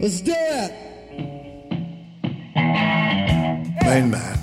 Let's 0.00 0.20
do 0.20 0.34
it. 0.36 0.72
Main 3.84 4.10
man. 4.10 4.38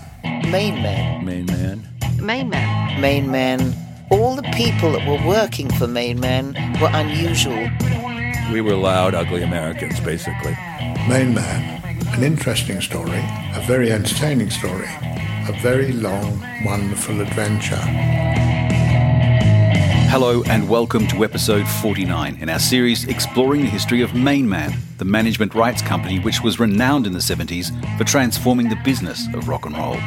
Main 0.52 0.76
man. 0.82 1.26
Main 1.26 1.46
man. 1.46 1.88
Main 2.22 2.50
man. 2.50 3.02
Main 3.02 3.32
man. 3.32 3.76
All 4.12 4.36
the 4.36 4.44
people 4.54 4.92
that 4.94 5.08
were 5.08 5.28
working 5.28 5.70
for 5.74 5.88
Main 5.88 6.20
Man 6.20 6.54
were 6.82 6.90
unusual. 6.94 7.70
We 8.52 8.62
were 8.62 8.76
loud, 8.76 9.14
ugly 9.14 9.44
Americans, 9.44 10.00
basically. 10.00 10.56
Main 11.08 11.34
man. 11.34 11.80
An 12.14 12.24
interesting 12.24 12.82
story, 12.82 13.24
a 13.54 13.64
very 13.68 13.92
entertaining 13.92 14.50
story, 14.50 14.90
a 15.48 15.56
very 15.62 15.94
long, 15.94 16.44
wonderful 16.66 17.22
adventure. 17.22 17.80
Hello 20.12 20.42
and 20.48 20.68
welcome 20.68 21.08
to 21.10 21.24
episode 21.24 21.68
49 21.68 22.40
in 22.42 22.50
our 22.50 22.58
series 22.58 23.08
exploring 23.08 23.62
the 23.62 23.68
history 23.68 24.02
of 24.02 24.16
Main 24.16 24.50
Man, 24.50 24.74
the 24.98 25.06
management 25.06 25.54
rights 25.54 25.84
company 25.84 26.18
which 26.18 26.42
was 26.42 26.60
renowned 26.60 27.06
in 27.06 27.14
the 27.14 27.20
70s 27.20 27.70
for 27.96 28.06
transforming 28.06 28.70
the 28.70 28.76
business 28.78 29.28
of 29.36 29.48
rock 29.48 29.68
and 29.68 29.78
roll. 29.78 29.98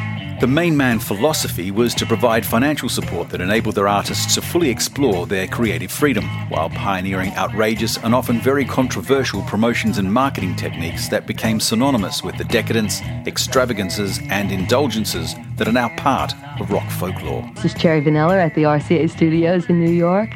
The 0.41 0.47
Main 0.49 0.77
Man 0.77 0.99
philosophy 0.99 1.71
was 1.71 1.95
to 1.95 2.07
provide 2.07 2.45
financial 2.45 2.89
support 2.89 3.29
that 3.31 3.41
enabled 3.41 3.77
their 3.77 3.87
artists 3.87 4.35
to 4.35 4.43
fully 4.43 4.71
explore 4.71 5.27
their 5.27 5.47
creative 5.47 5.93
freedom, 5.93 6.25
while 6.49 6.69
pioneering 6.71 7.33
outrageous 7.37 7.97
and 7.99 8.15
often 8.15 8.41
very 8.41 8.65
controversial 8.65 9.43
promotions 9.43 9.99
and 9.99 10.13
marketing 10.13 10.57
techniques 10.57 11.09
that 11.09 11.27
became 11.27 11.61
synonymous 11.61 12.23
with 12.23 12.37
the 12.39 12.45
decadence, 12.45 13.01
extravagances, 13.27 14.19
and 14.31 14.51
indulgences 14.51 15.35
that 15.57 15.69
are 15.69 15.73
now 15.73 15.89
part 15.97 16.33
of 16.61 16.71
rock 16.71 16.91
folklore. 16.91 17.49
This 17.55 17.67
is 17.67 17.75
Cherry 17.75 18.01
Vanilla 18.01 18.39
at 18.39 18.55
the 18.55 18.63
RCA 18.63 19.11
Studios 19.11 19.67
in 19.67 19.79
New 19.79 19.93
York. 19.93 20.31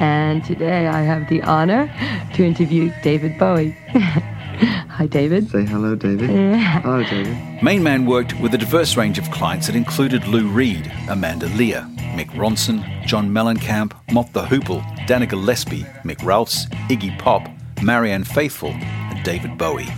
And 0.00 0.44
today 0.44 0.86
I 0.86 1.02
have 1.02 1.28
the 1.28 1.42
honor 1.42 1.92
to 2.34 2.44
interview 2.44 2.92
David 3.02 3.38
Bowie. 3.38 3.76
Hi, 4.88 5.06
David. 5.06 5.50
Say 5.50 5.64
hello, 5.64 5.94
David. 5.94 6.30
Yeah. 6.30 6.80
Hello, 6.80 7.04
David. 7.04 7.62
Main 7.62 7.82
Man 7.82 8.06
worked 8.06 8.38
with 8.40 8.54
a 8.54 8.58
diverse 8.58 8.96
range 8.96 9.16
of 9.18 9.30
clients 9.30 9.68
that 9.68 9.76
included 9.76 10.26
Lou 10.26 10.48
Reed, 10.48 10.90
Amanda 11.08 11.46
Lear, 11.50 11.86
Mick 12.16 12.28
Ronson, 12.30 12.82
John 13.06 13.30
Mellencamp, 13.30 13.92
Mott 14.10 14.32
the 14.32 14.42
Hoople, 14.42 14.82
Danica 15.06 15.30
Gillespie, 15.30 15.84
Mick 16.02 16.24
Ralphs, 16.24 16.66
Iggy 16.88 17.16
Pop, 17.20 17.48
Marianne 17.82 18.24
Faithfull, 18.24 18.72
and 18.72 19.24
David 19.24 19.56
Bowie. 19.56 19.88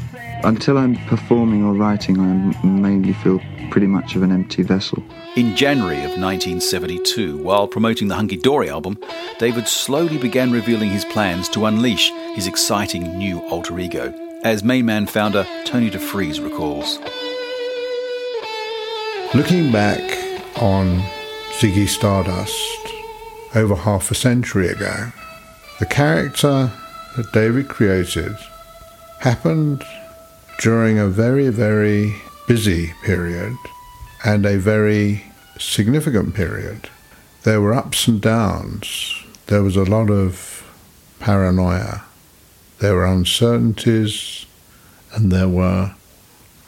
Until 0.44 0.76
I'm 0.76 0.96
performing 1.06 1.64
or 1.64 1.72
writing, 1.72 2.20
I 2.20 2.66
mainly 2.66 3.14
feel 3.14 3.40
pretty 3.70 3.86
much 3.86 4.14
of 4.14 4.22
an 4.22 4.32
empty 4.32 4.62
vessel. 4.62 5.02
In 5.36 5.56
January 5.56 5.98
of 5.98 6.18
1972, 6.18 7.42
while 7.42 7.66
promoting 7.66 8.08
the 8.08 8.14
Hunky 8.14 8.36
Dory 8.36 8.68
album, 8.68 8.98
David 9.38 9.68
slowly 9.68 10.18
began 10.18 10.52
revealing 10.52 10.90
his 10.90 11.04
plans 11.06 11.48
to 11.50 11.64
unleash 11.66 12.10
his 12.34 12.46
exciting 12.46 13.16
new 13.16 13.40
alter 13.48 13.78
ego, 13.78 14.12
as 14.42 14.64
Main 14.64 14.86
Man 14.86 15.06
founder 15.06 15.46
Tony 15.64 15.90
DeFries 15.90 16.42
recalls. 16.42 16.98
Looking 19.34 19.70
back 19.70 20.00
on 20.60 21.02
Ziggy 21.58 21.86
Stardust 21.86 22.56
over 23.54 23.74
half 23.74 24.10
a 24.10 24.14
century 24.14 24.68
ago, 24.68 25.12
the 25.78 25.86
character 25.86 26.72
that 27.16 27.32
David 27.32 27.68
created 27.68 28.34
happened 29.20 29.84
during 30.60 30.98
a 30.98 31.06
very, 31.06 31.48
very 31.48 32.16
busy 32.48 32.94
period 33.04 33.54
and 34.24 34.46
a 34.46 34.58
very 34.58 35.24
significant 35.58 36.34
period. 36.34 36.88
There 37.42 37.60
were 37.60 37.74
ups 37.74 38.08
and 38.08 38.20
downs. 38.20 39.22
There 39.46 39.62
was 39.62 39.76
a 39.76 39.84
lot 39.84 40.10
of 40.10 40.64
paranoia. 41.18 42.04
There 42.80 42.94
were 42.94 43.04
uncertainties 43.04 44.46
and 45.12 45.30
there 45.30 45.48
were 45.48 45.94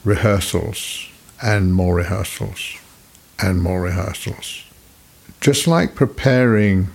rehearsals 0.04 1.08
and 1.40 1.72
more 1.72 1.94
rehearsals 1.94 2.76
and 3.38 3.62
more 3.62 3.80
rehearsals. 3.80 4.64
Just 5.40 5.66
like 5.66 5.94
preparing 5.94 6.88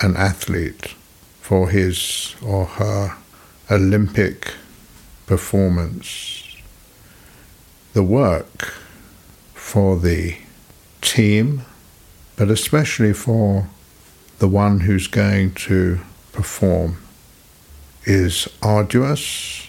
an 0.00 0.16
athlete 0.16 0.94
for 1.42 1.68
his 1.68 2.34
or 2.42 2.64
her 2.64 3.14
Olympic 3.70 4.54
performance, 5.26 6.56
the 7.92 8.02
work 8.02 8.72
for 9.52 9.98
the 9.98 10.38
team, 11.02 11.62
but 12.36 12.50
especially 12.50 13.12
for 13.12 13.68
the 14.38 14.48
one 14.48 14.80
who's 14.80 15.08
going 15.08 15.52
to 15.52 16.00
perform, 16.32 17.01
is 18.04 18.48
arduous, 18.62 19.68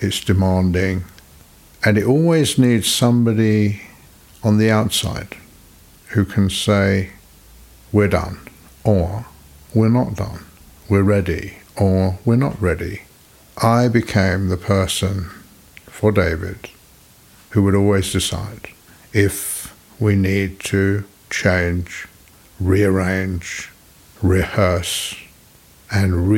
it's 0.00 0.20
demanding, 0.20 1.04
and 1.84 1.98
it 1.98 2.04
always 2.04 2.58
needs 2.58 2.88
somebody 2.88 3.82
on 4.42 4.58
the 4.58 4.70
outside 4.70 5.36
who 6.08 6.24
can 6.24 6.48
say, 6.48 7.10
we're 7.92 8.08
done, 8.08 8.38
or 8.84 9.26
we're 9.74 9.88
not 9.88 10.14
done, 10.14 10.44
we're 10.88 11.02
ready, 11.02 11.58
or 11.76 12.18
we're 12.24 12.36
not 12.36 12.60
ready. 12.60 13.02
I 13.62 13.88
became 13.88 14.48
the 14.48 14.56
person 14.56 15.30
for 15.86 16.12
David 16.12 16.70
who 17.50 17.62
would 17.62 17.74
always 17.74 18.12
decide 18.12 18.68
if 19.12 19.74
we 19.98 20.14
need 20.14 20.60
to 20.60 21.04
change, 21.30 22.06
rearrange, 22.60 23.70
rehearse, 24.22 25.16
and 25.90 26.28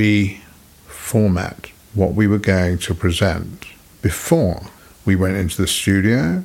reformat 1.10 1.70
what 1.94 2.14
we 2.14 2.26
were 2.26 2.38
going 2.38 2.78
to 2.78 2.94
present 2.94 3.66
before 4.02 4.62
we 5.04 5.16
went 5.16 5.36
into 5.36 5.60
the 5.60 5.66
studio, 5.66 6.42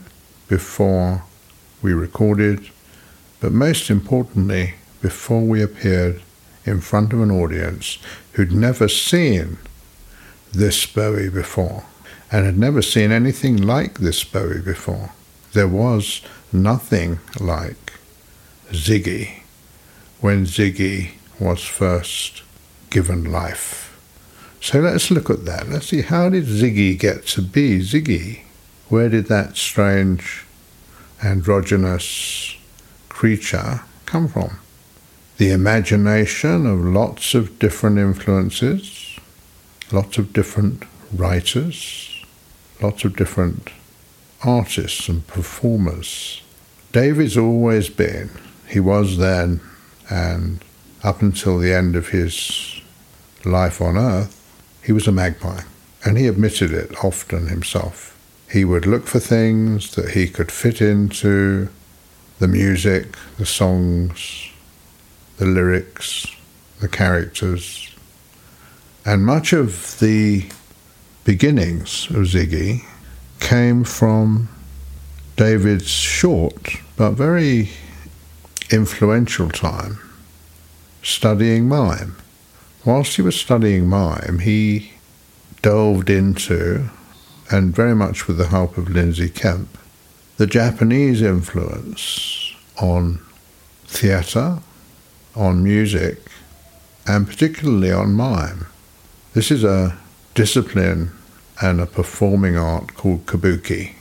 before 0.48 1.24
we 1.82 1.94
recorded, 1.94 2.70
but 3.40 3.52
most 3.52 3.90
importantly, 3.90 4.74
before 5.02 5.42
we 5.42 5.62
appeared 5.62 6.22
in 6.66 6.82
front 6.82 7.14
of 7.14 7.22
an 7.22 7.30
audience 7.30 8.00
who'd 8.34 8.52
never 8.52 8.88
seen 8.88 9.58
this 10.52 10.86
Bowie 10.86 11.30
before 11.30 11.86
and 12.32 12.46
had 12.46 12.58
never 12.58 12.82
seen 12.82 13.12
anything 13.12 13.58
like 13.58 14.00
this 14.00 14.24
Bowie 14.24 14.62
before. 14.62 15.12
There 15.54 15.68
was 15.68 16.22
nothing 16.52 17.20
like 17.40 17.94
Ziggy 18.72 19.42
when 20.22 20.46
Ziggy 20.46 21.12
was 21.40 21.64
first 21.64 22.42
given 22.90 23.32
life. 23.32 23.85
So 24.66 24.80
let's 24.80 25.12
look 25.12 25.30
at 25.30 25.46
that. 25.46 25.70
Let's 25.70 25.90
see 25.90 26.02
how 26.02 26.28
did 26.30 26.46
Ziggy 26.46 26.98
get 26.98 27.28
to 27.28 27.44
be 27.44 27.82
Ziggy? 27.82 28.40
Where 28.90 29.10
did 29.10 29.28
that 29.28 29.58
strange 29.58 30.44
androgynous 31.24 32.58
creature 33.08 33.82
come 34.08 34.28
from? 34.28 34.58
The 35.38 35.52
imagination 35.52 36.66
of 36.66 36.80
lots 36.80 37.36
of 37.36 37.60
different 37.60 38.00
influences, 38.00 39.20
lots 39.92 40.18
of 40.18 40.34
different 40.34 40.82
writers, 41.14 42.26
lots 42.82 43.06
of 43.06 43.16
different 43.16 43.70
artists 44.44 45.08
and 45.08 45.28
performers. 45.28 46.42
David's 46.92 47.38
always 47.38 47.88
been, 47.90 48.32
he 48.68 48.80
was 48.80 49.20
then, 49.20 49.62
and 50.10 50.66
up 51.04 51.22
until 51.22 51.60
the 51.60 51.72
end 51.72 51.96
of 51.96 52.10
his 52.10 52.82
life 53.46 53.80
on 53.80 53.96
earth, 53.96 54.35
he 54.86 54.92
was 54.92 55.08
a 55.08 55.12
magpie. 55.12 55.62
And 56.04 56.18
he 56.18 56.28
admitted 56.28 56.72
it 56.72 57.04
often 57.04 57.48
himself. 57.48 58.16
He 58.52 58.64
would 58.64 58.86
look 58.86 59.08
for 59.08 59.20
things 59.20 59.96
that 59.96 60.12
he 60.12 60.28
could 60.28 60.52
fit 60.52 60.80
into 60.80 61.70
the 62.38 62.48
music, 62.48 63.18
the 63.38 63.46
songs, 63.46 64.52
the 65.38 65.46
lyrics, 65.46 66.28
the 66.80 66.88
characters. 66.88 67.90
And 69.04 69.26
much 69.26 69.52
of 69.52 70.00
the 70.00 70.48
beginnings 71.24 72.08
of 72.12 72.28
Ziggy 72.28 72.84
came 73.40 73.84
from 73.84 74.50
David's 75.36 75.90
short 75.90 76.78
but 76.98 77.12
very 77.12 77.72
influential 78.72 79.50
time 79.50 80.00
studying 81.02 81.68
mime. 81.68 82.16
Whilst 82.86 83.16
he 83.16 83.24
was 83.24 83.36
studying 83.36 83.88
mime, 83.88 84.40
he 84.44 84.94
delved 85.64 86.08
into, 86.08 86.92
and 87.50 87.76
very 87.76 87.96
much 87.96 88.28
with 88.28 88.38
the 88.38 88.50
help 88.50 88.78
of 88.78 88.90
Lindsay 88.90 89.28
Kemp, 89.28 89.76
the 90.38 90.46
Japanese 90.46 91.24
influence 91.24 92.54
on 92.80 93.22
theatre, 93.86 94.60
on 95.36 95.64
music, 95.64 96.20
and 97.08 97.28
particularly 97.28 97.92
on 97.92 98.14
mime. 98.14 98.68
This 99.34 99.50
is 99.50 99.64
a 99.64 99.98
discipline 100.36 101.12
and 101.60 101.82
a 101.82 101.88
performing 101.88 102.56
art 102.56 102.94
called 102.94 103.26
kabuki. 103.26 103.96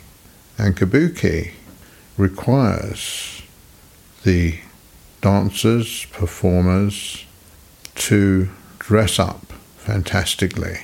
And 0.59 0.77
kabuki 0.77 1.53
requires 2.19 3.41
the 4.25 4.59
dancers, 5.23 6.05
performers 6.13 7.25
to 7.95 8.51
dress 8.87 9.19
up 9.19 9.53
fantastically, 9.79 10.81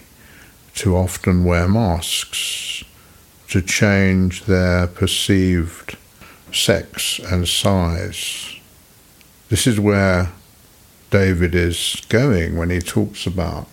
to 0.74 0.96
often 0.96 1.44
wear 1.44 1.68
masks 1.68 2.82
to 3.48 3.60
change 3.60 4.44
their 4.44 4.86
perceived 4.86 5.96
sex 6.52 7.18
and 7.18 7.46
size. 7.46 8.56
This 9.48 9.66
is 9.66 9.78
where 9.78 10.30
David 11.10 11.54
is 11.54 12.00
going 12.08 12.56
when 12.56 12.70
he 12.70 12.78
talks 12.78 13.26
about 13.26 13.68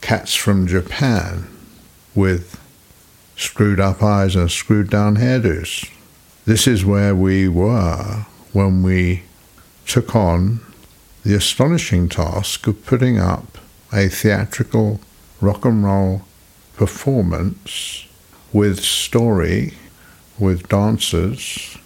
cats 0.00 0.34
from 0.34 0.66
Japan 0.66 1.46
with 2.14 2.60
screwed 3.36 3.80
up 3.80 4.02
eyes 4.02 4.36
and 4.36 4.50
screwed 4.50 4.90
down 4.90 5.16
hairdos. 5.16 5.90
This 6.44 6.66
is 6.66 6.84
where 6.84 7.14
we 7.14 7.48
were 7.48 8.26
when 8.52 8.82
we 8.82 9.22
took 9.86 10.14
on 10.14 10.60
the 11.26 11.34
astonishing 11.34 12.08
task 12.08 12.68
of 12.68 12.86
putting 12.86 13.18
up 13.18 13.58
a 13.92 14.06
theatrical 14.06 15.00
rock 15.40 15.64
and 15.64 15.82
roll 15.82 16.22
performance 16.76 18.06
with 18.52 18.78
story, 18.78 19.74
with 20.38 20.68
dancers, 20.68 21.78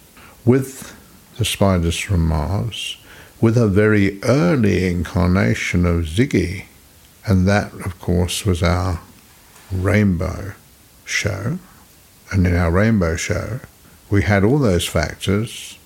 with 0.45 0.95
the 1.39 1.43
spiders 1.43 1.97
from 1.97 2.27
Mars, 2.27 2.97
with 3.41 3.57
a 3.57 3.67
very 3.67 4.21
early 4.21 4.87
incarnation 4.87 5.87
of 5.87 6.05
Ziggy. 6.05 6.65
And 7.25 7.47
that, 7.47 7.73
of 7.83 7.99
course, 7.99 8.45
was 8.45 8.61
our 8.61 9.01
rainbow 9.71 10.53
show. 11.03 11.57
And 12.31 12.45
in 12.45 12.55
our 12.55 12.69
rainbow 12.69 13.15
show, 13.15 13.59
we 14.07 14.21
had 14.21 14.43
all 14.43 14.59
those 14.59 14.87
factors. 14.87 15.79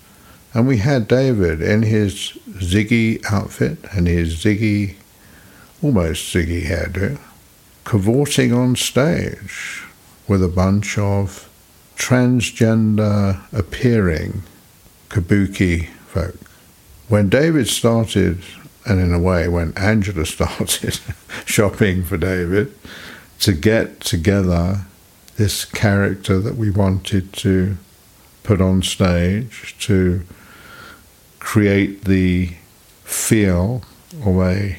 And 0.56 0.66
we 0.66 0.78
had 0.78 1.06
David 1.06 1.60
in 1.60 1.82
his 1.82 2.32
Ziggy 2.48 3.22
outfit 3.30 3.76
and 3.92 4.06
his 4.06 4.42
Ziggy, 4.42 4.94
almost 5.82 6.34
Ziggy 6.34 6.62
hairdo, 6.62 7.20
cavorting 7.84 8.54
on 8.54 8.74
stage 8.74 9.82
with 10.26 10.42
a 10.42 10.48
bunch 10.48 10.96
of 10.96 11.50
transgender 11.98 13.42
appearing 13.52 14.44
kabuki 15.10 15.88
folk. 16.06 16.36
When 17.08 17.28
David 17.28 17.68
started, 17.68 18.40
and 18.86 18.98
in 18.98 19.12
a 19.12 19.20
way 19.20 19.48
when 19.48 19.74
Angela 19.76 20.24
started 20.36 20.98
shopping 21.44 22.02
for 22.02 22.16
David, 22.16 22.74
to 23.40 23.52
get 23.52 24.00
together 24.00 24.86
this 25.36 25.66
character 25.66 26.40
that 26.40 26.56
we 26.56 26.70
wanted 26.70 27.34
to 27.34 27.76
put 28.42 28.62
on 28.62 28.80
stage, 28.80 29.76
to 29.80 30.24
create 31.46 32.04
the 32.06 32.50
feel 33.04 33.80
of 34.26 34.36
a 34.40 34.76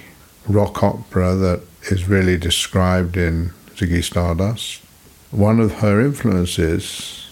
rock 0.50 0.84
opera 0.84 1.34
that 1.34 1.62
is 1.90 2.10
really 2.10 2.38
described 2.38 3.16
in 3.16 3.50
Ziggy 3.78 4.04
Stardust. 4.04 4.84
One 5.32 5.62
of 5.62 5.76
her 5.76 6.02
influences 6.02 7.32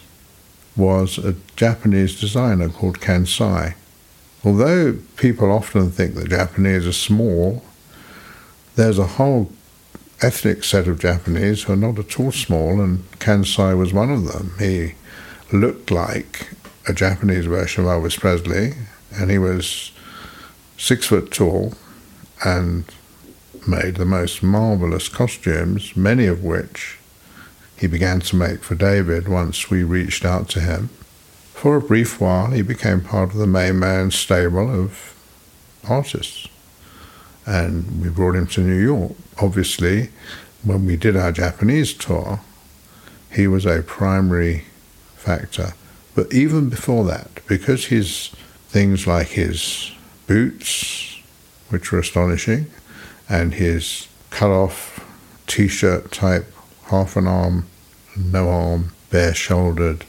was 0.78 1.18
a 1.18 1.36
Japanese 1.58 2.18
designer 2.18 2.70
called 2.70 3.02
Kansai. 3.02 3.76
Although 4.46 5.00
people 5.18 5.52
often 5.52 5.92
think 5.92 6.16
that 6.16 6.30
Japanese 6.30 6.88
are 6.88 6.94
small, 6.94 7.62
there's 8.78 8.98
a 8.98 9.16
whole 9.18 9.52
ethnic 10.22 10.64
set 10.64 10.88
of 10.88 10.98
Japanese 10.98 11.64
who 11.64 11.74
are 11.74 11.76
not 11.88 12.00
at 12.00 12.18
all 12.22 12.32
small, 12.32 12.80
and 12.80 13.04
Kansai 13.20 13.78
was 13.78 13.92
one 13.94 14.12
of 14.12 14.32
them. 14.32 14.54
He 14.60 14.94
looked 15.52 15.92
like 15.92 16.54
a 16.88 16.94
Japanese 16.94 17.48
version 17.48 17.84
of 17.84 17.90
Elvis 17.90 18.18
Presley, 18.18 18.76
and 19.18 19.32
he 19.32 19.38
was 19.38 19.92
six 20.78 21.08
foot 21.08 21.32
tall 21.32 21.74
and 22.44 22.86
made 23.68 23.96
the 23.96 24.06
most 24.06 24.44
marvelous 24.44 25.10
costumes, 25.10 25.96
many 25.96 26.26
of 26.28 26.44
which 26.44 27.00
he 27.78 27.88
began 27.88 28.20
to 28.22 28.36
make 28.36 28.64
for 28.64 28.76
David 28.76 29.28
once 29.28 29.70
we 29.70 29.84
reached 29.84 30.24
out 30.24 30.48
to 30.50 30.60
him. 30.60 30.90
For 31.54 31.78
a 31.78 31.82
brief 31.82 32.22
while, 32.22 32.52
he 32.52 32.62
became 32.62 33.02
part 33.02 33.32
of 33.32 33.38
the 33.38 33.48
Main 33.48 33.80
Man 33.80 34.12
stable 34.12 34.70
of 34.70 35.16
artists. 35.88 36.48
And 37.46 38.02
we 38.02 38.10
brought 38.10 38.36
him 38.36 38.48
to 38.48 38.62
New 38.62 38.82
York. 38.82 39.14
Obviously, 39.42 40.10
when 40.64 40.86
we 40.86 40.96
did 40.96 41.16
our 41.16 41.32
Japanese 41.32 41.94
tour, 41.94 42.42
he 43.32 43.48
was 43.48 43.66
a 43.66 43.84
primary 43.84 44.66
factor. 45.16 45.74
But 46.16 46.34
even 46.34 46.70
before 46.70 47.04
that, 47.06 47.46
because 47.48 47.86
his 47.86 48.32
things 48.76 49.08
like 49.08 49.28
his 49.28 49.90
boots, 50.28 51.18
which 51.70 51.94
were 51.94 52.00
astonishing, 52.00 52.66
and 53.30 53.54
his 53.54 54.10
cut 54.32 54.50
off 54.50 55.00
t 55.48 55.70
shirt 55.70 56.12
type, 56.12 56.46
half 56.88 57.16
an 57.16 57.26
arm, 57.26 57.66
no 58.18 58.50
arm, 58.50 58.92
bare 59.12 59.34
shouldered, 59.34 60.04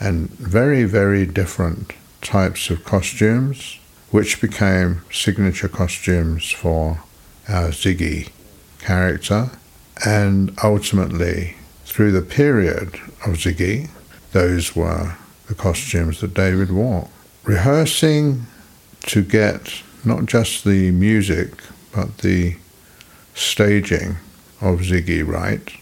and 0.00 0.30
very, 0.30 0.84
very 0.84 1.26
different 1.26 1.92
types 2.22 2.70
of 2.70 2.82
costumes, 2.86 3.78
which 4.10 4.40
became 4.40 5.02
signature 5.12 5.68
costumes 5.68 6.50
for 6.50 7.02
our 7.50 7.68
Ziggy 7.68 8.30
character. 8.78 9.50
And 10.06 10.58
ultimately, 10.64 11.54
through 11.84 12.12
the 12.12 12.22
period 12.22 12.94
of 13.26 13.36
Ziggy, 13.36 13.90
those 14.32 14.74
were 14.74 15.16
the 15.48 15.54
costumes 15.54 16.22
that 16.22 16.32
David 16.32 16.72
wore. 16.72 17.10
Rehearsing 17.44 18.46
to 19.06 19.22
get 19.22 19.82
not 20.04 20.26
just 20.26 20.64
the 20.64 20.90
music, 20.90 21.52
but 21.92 22.18
the 22.18 22.56
staging 23.34 24.16
of 24.60 24.80
Ziggy 24.80 25.26
right 25.26 25.72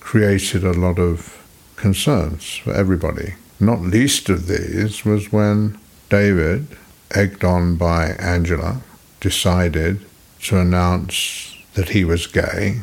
created 0.00 0.64
a 0.64 0.72
lot 0.72 0.98
of 0.98 1.44
concerns 1.76 2.56
for 2.56 2.72
everybody. 2.72 3.34
Not 3.60 3.82
least 3.82 4.30
of 4.30 4.46
these 4.46 5.04
was 5.04 5.30
when 5.30 5.78
David, 6.08 6.68
egged 7.10 7.44
on 7.44 7.76
by 7.76 8.12
Angela, 8.12 8.80
decided 9.20 10.00
to 10.44 10.58
announce 10.58 11.56
that 11.74 11.90
he 11.90 12.04
was 12.04 12.26
gay, 12.26 12.82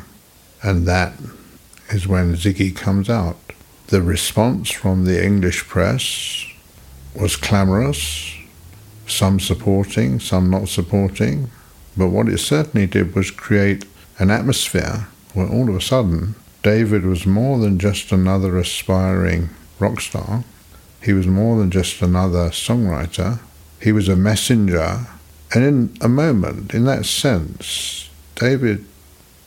and 0.62 0.86
that 0.86 1.14
is 1.88 2.06
when 2.06 2.34
Ziggy 2.34 2.74
comes 2.74 3.10
out. 3.10 3.36
The 3.88 4.02
response 4.02 4.70
from 4.70 5.04
the 5.04 5.24
English 5.24 5.66
press 5.66 6.46
was 7.14 7.36
clamorous, 7.36 8.34
some 9.06 9.38
supporting, 9.38 10.20
some 10.20 10.50
not 10.50 10.68
supporting, 10.68 11.50
but 11.96 12.08
what 12.08 12.28
it 12.28 12.38
certainly 12.38 12.86
did 12.86 13.14
was 13.14 13.30
create 13.30 13.84
an 14.18 14.30
atmosphere 14.30 15.08
where 15.34 15.48
all 15.48 15.68
of 15.68 15.76
a 15.76 15.80
sudden 15.80 16.34
David 16.62 17.04
was 17.04 17.26
more 17.26 17.58
than 17.58 17.78
just 17.78 18.12
another 18.12 18.56
aspiring 18.56 19.50
rock 19.78 20.00
star. 20.00 20.44
He 21.02 21.12
was 21.12 21.26
more 21.26 21.58
than 21.58 21.70
just 21.70 22.00
another 22.00 22.50
songwriter. 22.50 23.40
He 23.80 23.92
was 23.92 24.08
a 24.08 24.16
messenger. 24.16 25.06
And 25.54 25.64
in 25.64 25.96
a 26.00 26.08
moment, 26.08 26.72
in 26.72 26.84
that 26.84 27.04
sense, 27.04 28.08
David 28.36 28.86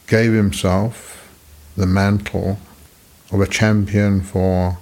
gave 0.07 0.33
himself 0.33 1.33
the 1.75 1.87
mantle 1.87 2.59
of 3.31 3.41
a 3.41 3.47
champion 3.47 4.21
for 4.21 4.77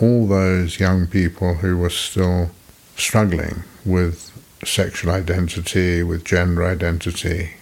all 0.00 0.26
those 0.26 0.80
young 0.80 1.06
people 1.06 1.54
who 1.54 1.78
were 1.78 1.90
still 1.90 2.50
struggling 2.96 3.64
with 3.84 4.30
sexual 4.64 5.12
identity, 5.12 6.02
with 6.02 6.24
gender 6.24 6.64
identity. 6.64 7.54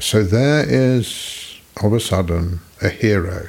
So 0.00 0.22
there 0.24 0.64
is, 0.68 1.60
of 1.82 1.92
a 1.92 2.00
sudden, 2.00 2.60
a 2.82 2.88
hero. 2.88 3.48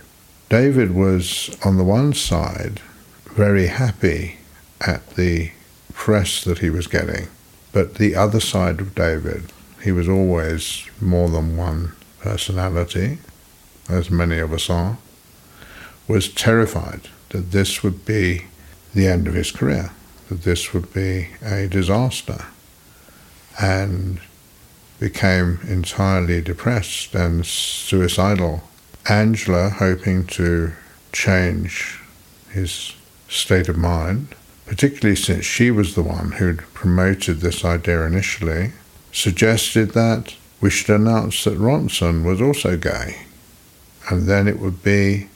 David 0.49 0.93
was, 0.93 1.55
on 1.65 1.77
the 1.77 1.83
one 1.83 2.13
side, 2.13 2.81
very 3.33 3.67
happy 3.67 4.37
at 4.79 5.07
the 5.11 5.51
press 5.93 6.43
that 6.43 6.59
he 6.59 6.69
was 6.69 6.87
getting, 6.87 7.27
but 7.71 7.95
the 7.95 8.15
other 8.15 8.39
side 8.39 8.79
of 8.79 8.95
David, 8.95 9.51
he 9.83 9.91
was 9.91 10.07
always 10.07 10.87
more 11.01 11.29
than 11.29 11.57
one 11.57 11.93
personality, 12.21 13.17
as 13.89 14.09
many 14.09 14.39
of 14.39 14.53
us 14.53 14.69
are, 14.69 14.97
was 16.07 16.31
terrified 16.31 17.09
that 17.29 17.51
this 17.51 17.83
would 17.83 18.05
be 18.05 18.45
the 18.93 19.07
end 19.07 19.27
of 19.27 19.33
his 19.33 19.51
career, 19.51 19.91
that 20.29 20.43
this 20.43 20.73
would 20.73 20.93
be 20.93 21.29
a 21.43 21.67
disaster, 21.67 22.45
and 23.61 24.19
became 24.99 25.59
entirely 25.67 26.41
depressed 26.41 27.13
and 27.13 27.45
suicidal 27.45 28.63
Angela, 29.07 29.69
hoping 29.69 30.25
to 30.25 30.73
change 31.11 31.99
his 32.49 32.93
state 33.29 33.69
of 33.69 33.77
mind, 33.77 34.33
particularly 34.65 35.15
since 35.15 35.45
she 35.45 35.69
was 35.69 35.93
the 35.93 36.01
one 36.01 36.33
who'd 36.33 36.59
promoted 36.73 37.39
this 37.39 37.63
idea 37.63 38.03
initially, 38.05 38.71
suggested 39.11 39.91
that 39.91 40.35
we 40.59 40.71
should 40.71 40.95
announce 40.95 41.43
that 41.43 41.59
Ronson 41.59 42.23
was 42.23 42.41
also 42.41 42.77
gay. 42.77 43.17
And 44.09 44.27
then 44.27 44.47
it 44.47 44.59
would 44.59 44.83
be 44.83 45.27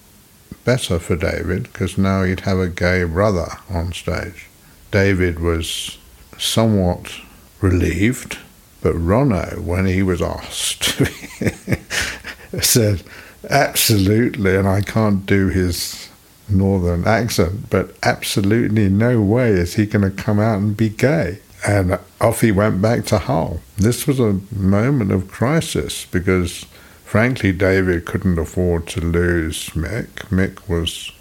better 0.65 0.99
for 0.99 1.15
David 1.15 1.63
because 1.63 1.97
now 1.97 2.23
he'd 2.23 2.41
have 2.41 2.59
a 2.59 2.67
gay 2.67 3.03
brother 3.03 3.47
on 3.69 3.93
stage. 3.93 4.47
David 4.91 5.39
was 5.39 5.97
somewhat 6.37 7.19
relieved, 7.61 8.37
but 8.81 8.95
Ronno, 8.95 9.59
when 9.59 9.85
he 9.85 10.01
was 10.01 10.21
asked, 10.21 10.83
said, 12.61 13.03
absolutely, 13.49 14.55
and 14.55 14.67
I 14.67 14.81
can't 14.81 15.25
do 15.25 15.49
his 15.49 16.09
northern 16.49 17.05
accent, 17.05 17.69
but 17.69 17.95
absolutely 18.03 18.89
no 18.89 19.21
way 19.21 19.51
is 19.51 19.75
he 19.75 19.85
going 19.85 20.09
to 20.09 20.23
come 20.23 20.39
out 20.39 20.57
and 20.57 20.75
be 20.75 20.89
gay. 20.89 21.39
And 21.67 21.99
off 22.21 22.41
he 22.41 22.51
went 22.51 22.81
back 22.81 23.05
to 23.05 23.19
Hull. 23.19 23.61
This 23.77 24.07
was 24.07 24.19
a 24.19 24.39
moment 24.51 25.11
of 25.11 25.29
crisis 25.29 26.05
because, 26.05 26.65
frankly, 27.09 27.51
David 27.51 28.05
couldn't 28.05 28.37
afford 28.37 28.85
to 28.85 29.01
lose 29.01 29.69
Mick. 29.69 30.09
Mick 30.29 30.69
was 30.69 31.11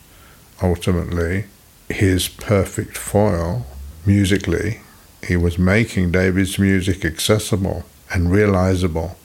ultimately 0.63 1.47
his 1.89 2.29
perfect 2.29 2.95
foil 2.95 3.65
musically. 4.05 4.83
He 5.27 5.35
was 5.35 5.59
making 5.59 6.13
David's 6.13 6.59
music 6.59 7.07
accessible 7.07 7.87
and 8.13 8.31
realizable 8.31 9.17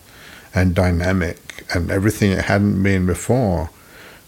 and 0.55 0.73
dynamic 0.73 1.65
and 1.75 1.91
everything 1.91 2.31
it 2.31 2.45
hadn't 2.45 2.81
been 2.81 3.05
before. 3.05 3.69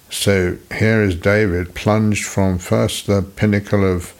So 0.09 0.57
here 0.77 1.01
is 1.03 1.15
David 1.15 1.73
plunged 1.73 2.25
from 2.25 2.57
first 2.57 3.07
the 3.07 3.21
pinnacle 3.21 3.85
of, 3.85 4.13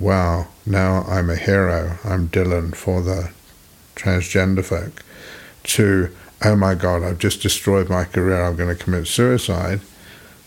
wow, 0.00 0.48
now 0.66 1.04
I'm 1.06 1.30
a 1.30 1.36
hero, 1.36 1.98
I'm 2.02 2.30
Dylan 2.30 2.74
for 2.74 3.00
the 3.00 3.30
transgender 3.94 4.64
folk, 4.64 5.04
to, 5.74 6.10
oh 6.42 6.56
my 6.56 6.74
God, 6.74 7.02
I've 7.02 7.18
just 7.18 7.42
destroyed 7.42 7.88
my 7.88 8.04
career, 8.04 8.42
I'm 8.42 8.56
going 8.56 8.74
to 8.74 8.82
commit 8.82 9.06
suicide, 9.06 9.80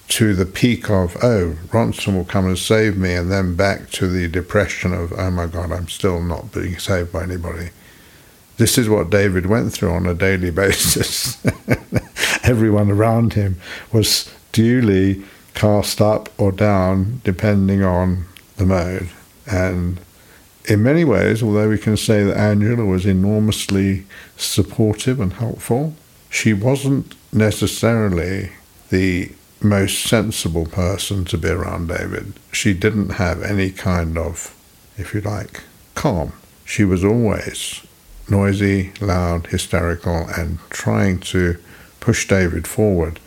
to 0.10 0.34
the 0.34 0.46
peak 0.46 0.90
of, 0.90 1.16
oh, 1.24 1.58
Ronson 1.68 2.16
will 2.16 2.26
come 2.26 2.46
and 2.46 2.58
save 2.58 2.98
me, 2.98 3.14
and 3.14 3.32
then 3.32 3.56
back 3.56 3.90
to 3.92 4.08
the 4.08 4.28
depression 4.28 4.94
of, 4.94 5.14
oh 5.14 5.32
my 5.32 5.48
God, 5.48 5.72
I'm 5.72 5.88
still 5.88 6.22
not 6.22 6.52
being 6.52 6.78
saved 6.78 7.12
by 7.12 7.24
anybody. 7.24 7.70
This 8.58 8.78
is 8.78 8.90
what 8.90 9.10
David 9.10 9.48
went 9.48 9.74
through 9.74 9.92
on 9.92 10.06
a 10.06 10.14
daily 10.14 10.52
basis. 10.52 11.44
Everyone 12.44 12.92
around 12.92 13.34
him 13.34 13.60
was 13.92 14.32
duly 14.52 15.24
cast 15.54 16.02
up 16.02 16.30
or 16.40 16.52
down 16.52 17.22
depending 17.24 17.84
on 17.84 18.26
the 18.58 18.66
mode. 18.66 19.10
And 19.50 20.00
in 20.66 20.84
many 20.84 21.04
ways, 21.04 21.44
although 21.44 21.70
we 21.70 21.78
can 21.78 21.98
say 21.98 22.24
that 22.24 22.38
Angela 22.38 22.86
was 22.86 23.06
enormously 23.06 24.06
supportive 24.38 25.20
and 25.20 25.34
helpful, 25.34 25.94
she 26.30 26.54
wasn't 26.54 27.16
necessarily 27.34 28.52
the 28.90 29.32
most 29.62 30.04
sensible 30.04 30.66
person 30.66 31.26
to 31.26 31.38
be 31.38 31.50
around 31.50 31.88
David. 31.88 32.34
She 32.52 32.74
didn't 32.74 33.12
have 33.12 33.42
any 33.42 33.72
kind 33.72 34.18
of, 34.18 34.56
if 34.98 35.14
you 35.14 35.22
like, 35.22 35.64
calm. 35.96 36.34
She 36.66 36.84
was 36.84 37.04
always 37.04 37.86
noisy, 38.30 38.94
loud, 39.02 39.48
hysterical, 39.48 40.28
and 40.38 40.60
trying 40.70 41.20
to 41.20 41.58
push 42.00 42.28
David 42.28 42.68
forward. 42.68 43.20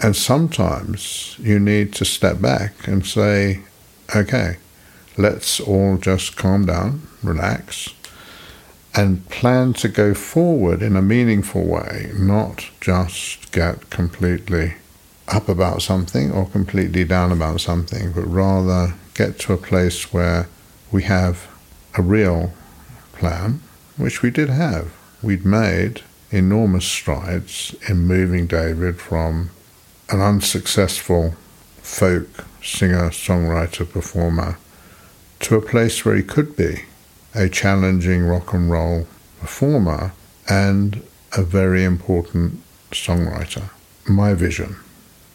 And 0.00 0.16
sometimes 0.16 1.36
you 1.38 1.58
need 1.58 1.94
to 1.94 2.04
step 2.04 2.40
back 2.40 2.86
and 2.86 3.06
say, 3.06 3.62
okay, 4.14 4.56
let's 5.16 5.60
all 5.60 5.96
just 5.96 6.36
calm 6.36 6.66
down, 6.66 7.02
relax, 7.22 7.94
and 8.94 9.28
plan 9.30 9.72
to 9.72 9.88
go 9.88 10.14
forward 10.14 10.82
in 10.82 10.96
a 10.96 11.02
meaningful 11.02 11.64
way, 11.64 12.10
not 12.14 12.68
just 12.80 13.52
get 13.52 13.90
completely 13.90 14.74
up 15.28 15.48
about 15.48 15.80
something 15.82 16.30
or 16.30 16.46
completely 16.46 17.04
down 17.04 17.32
about 17.32 17.60
something, 17.60 18.12
but 18.12 18.22
rather 18.22 18.94
get 19.14 19.38
to 19.38 19.52
a 19.52 19.58
place 19.58 20.12
where 20.12 20.48
we 20.90 21.04
have 21.04 21.48
a 21.96 22.02
real 22.02 22.52
plan, 23.12 23.60
which 23.96 24.22
we 24.22 24.30
did 24.30 24.48
have. 24.48 24.92
We'd 25.22 25.44
made 25.44 26.02
enormous 26.30 26.84
strides 26.84 27.74
in 27.88 28.06
moving 28.06 28.46
David 28.46 29.00
from 29.00 29.50
an 30.08 30.20
unsuccessful 30.20 31.34
folk 31.82 32.44
singer, 32.62 33.10
songwriter, 33.10 33.88
performer 33.88 34.58
to 35.42 35.56
a 35.56 35.60
place 35.60 36.04
where 36.04 36.14
he 36.14 36.22
could 36.22 36.56
be 36.56 36.84
a 37.34 37.48
challenging 37.48 38.22
rock 38.22 38.52
and 38.52 38.70
roll 38.70 39.06
performer 39.40 40.12
and 40.48 41.02
a 41.36 41.42
very 41.42 41.82
important 41.82 42.60
songwriter. 42.92 43.68
My 44.08 44.34
vision 44.34 44.76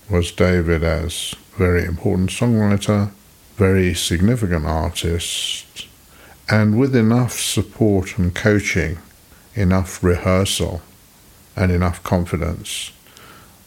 was 0.10 0.32
David 0.32 0.84
as 0.84 1.36
very 1.58 1.84
important 1.84 2.30
songwriter, 2.30 3.12
very 3.58 3.94
significant 3.94 4.66
artist, 4.66 5.88
and 6.50 6.80
with 6.80 6.96
enough 6.96 7.34
support 7.34 8.18
and 8.18 8.34
coaching, 8.34 9.00
enough 9.56 10.02
rehearsal, 10.02 10.82
and 11.56 11.72
enough 11.72 12.02
confidence 12.04 12.92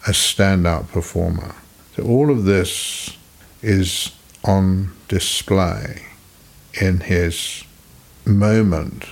a 0.06 0.12
standout 0.12 0.88
performer. 0.88 1.54
So 1.94 2.04
all 2.04 2.30
of 2.30 2.44
this 2.44 3.18
is 3.60 4.12
on 4.42 4.92
display 5.08 6.06
in 6.80 7.00
his 7.00 7.64
moment 8.24 9.06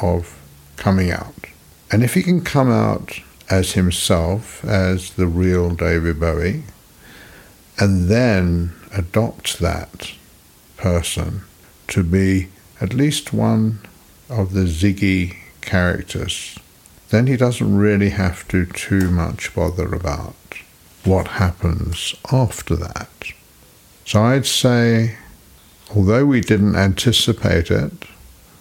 of 0.00 0.38
coming 0.76 1.10
out. 1.10 1.46
And 1.90 2.02
if 2.02 2.14
he 2.14 2.22
can 2.22 2.42
come 2.42 2.70
out 2.70 3.20
as 3.48 3.72
himself, 3.72 4.64
as 4.64 5.12
the 5.14 5.26
real 5.26 5.70
David 5.70 6.20
Bowie, 6.20 6.62
and 7.78 8.08
then 8.08 8.72
adopt 8.92 9.58
that 9.58 10.12
person 10.76 11.42
to 11.88 12.02
be 12.02 12.48
at 12.80 12.94
least 12.94 13.32
one 13.32 13.80
of 14.28 14.52
the 14.52 14.64
Ziggy 14.64 15.36
characters 15.60 16.58
then 17.10 17.26
he 17.26 17.36
doesn't 17.36 17.76
really 17.76 18.10
have 18.10 18.46
to 18.48 18.64
too 18.64 19.10
much 19.10 19.54
bother 19.54 19.92
about 19.94 20.34
what 21.04 21.26
happens 21.26 22.14
after 22.32 22.76
that. 22.76 23.08
So 24.04 24.22
I'd 24.22 24.46
say, 24.46 25.16
although 25.94 26.26
we 26.26 26.40
didn't 26.40 26.76
anticipate 26.76 27.70
it, 27.70 27.92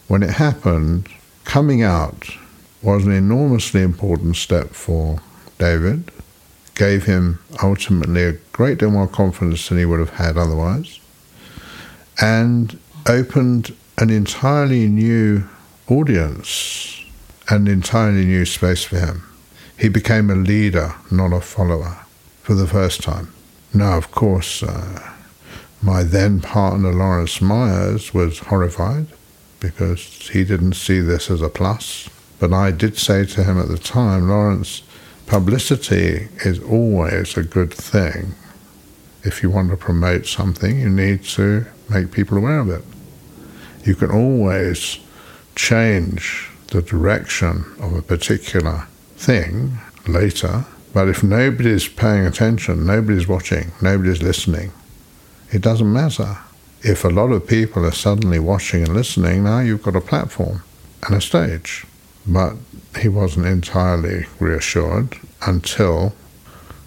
when 0.07 0.23
it 0.23 0.31
happened, 0.31 1.07
coming 1.43 1.81
out 1.81 2.29
was 2.81 3.05
an 3.05 3.11
enormously 3.11 3.81
important 3.81 4.35
step 4.35 4.69
for 4.69 5.21
David, 5.57 6.11
gave 6.75 7.05
him 7.05 7.39
ultimately 7.61 8.23
a 8.23 8.33
great 8.53 8.77
deal 8.79 8.91
more 8.91 9.07
confidence 9.07 9.67
than 9.67 9.77
he 9.77 9.85
would 9.85 9.99
have 9.99 10.11
had 10.11 10.37
otherwise, 10.37 10.99
and 12.21 12.79
opened 13.05 13.75
an 13.97 14.09
entirely 14.09 14.87
new 14.87 15.43
audience 15.87 16.99
an 17.49 17.67
entirely 17.67 18.25
new 18.25 18.45
space 18.45 18.83
for 18.83 18.99
him. 18.99 19.23
He 19.77 19.89
became 19.89 20.29
a 20.29 20.35
leader, 20.35 20.93
not 21.09 21.33
a 21.33 21.41
follower, 21.41 22.05
for 22.43 22.53
the 22.53 22.67
first 22.67 23.01
time. 23.01 23.33
Now, 23.73 23.97
of 23.97 24.11
course, 24.11 24.61
uh, 24.61 25.13
my 25.81 26.03
then 26.03 26.41
partner 26.41 26.91
Lawrence 26.91 27.41
Myers 27.41 28.13
was 28.13 28.39
horrified 28.39 29.07
because 29.59 30.29
he 30.29 30.43
didn't 30.43 30.73
see 30.73 30.99
this 30.99 31.29
as 31.29 31.41
a 31.41 31.49
plus. 31.49 32.09
But 32.39 32.53
I 32.53 32.71
did 32.71 32.97
say 32.97 33.25
to 33.25 33.43
him 33.43 33.59
at 33.59 33.67
the 33.67 33.77
time, 33.77 34.29
Lawrence, 34.29 34.83
publicity 35.25 36.29
is 36.45 36.59
always 36.59 37.37
a 37.37 37.43
good 37.43 37.73
thing. 37.73 38.35
If 39.23 39.43
you 39.43 39.49
want 39.49 39.69
to 39.71 39.77
promote 39.77 40.25
something, 40.25 40.79
you 40.79 40.89
need 40.89 41.23
to 41.25 41.65
make 41.89 42.11
people 42.11 42.37
aware 42.37 42.59
of 42.59 42.69
it. 42.69 42.83
You 43.85 43.95
can 43.95 44.11
always 44.11 44.99
change 45.55 46.49
the 46.67 46.81
direction 46.81 47.65
of 47.81 47.93
a 47.93 48.01
particular 48.01 48.87
thing 49.17 49.77
later, 50.07 50.65
but 50.93 51.09
if 51.09 51.23
nobody's 51.23 51.87
paying 51.87 52.25
attention, 52.25 52.85
nobody's 52.85 53.27
watching, 53.27 53.71
nobody's 53.81 54.21
listening, 54.21 54.71
it 55.51 55.61
doesn't 55.61 55.91
matter. 55.91 56.37
If 56.81 57.03
a 57.03 57.09
lot 57.09 57.31
of 57.31 57.47
people 57.47 57.85
are 57.85 57.91
suddenly 57.91 58.39
watching 58.39 58.83
and 58.83 58.93
listening, 58.93 59.43
now 59.43 59.59
you've 59.59 59.83
got 59.83 59.95
a 59.95 60.01
platform 60.01 60.63
and 61.05 61.15
a 61.15 61.21
stage. 61.21 61.85
But 62.25 62.55
he 62.99 63.09
wasn't 63.09 63.47
entirely 63.47 64.27
reassured 64.39 65.17
until 65.41 66.13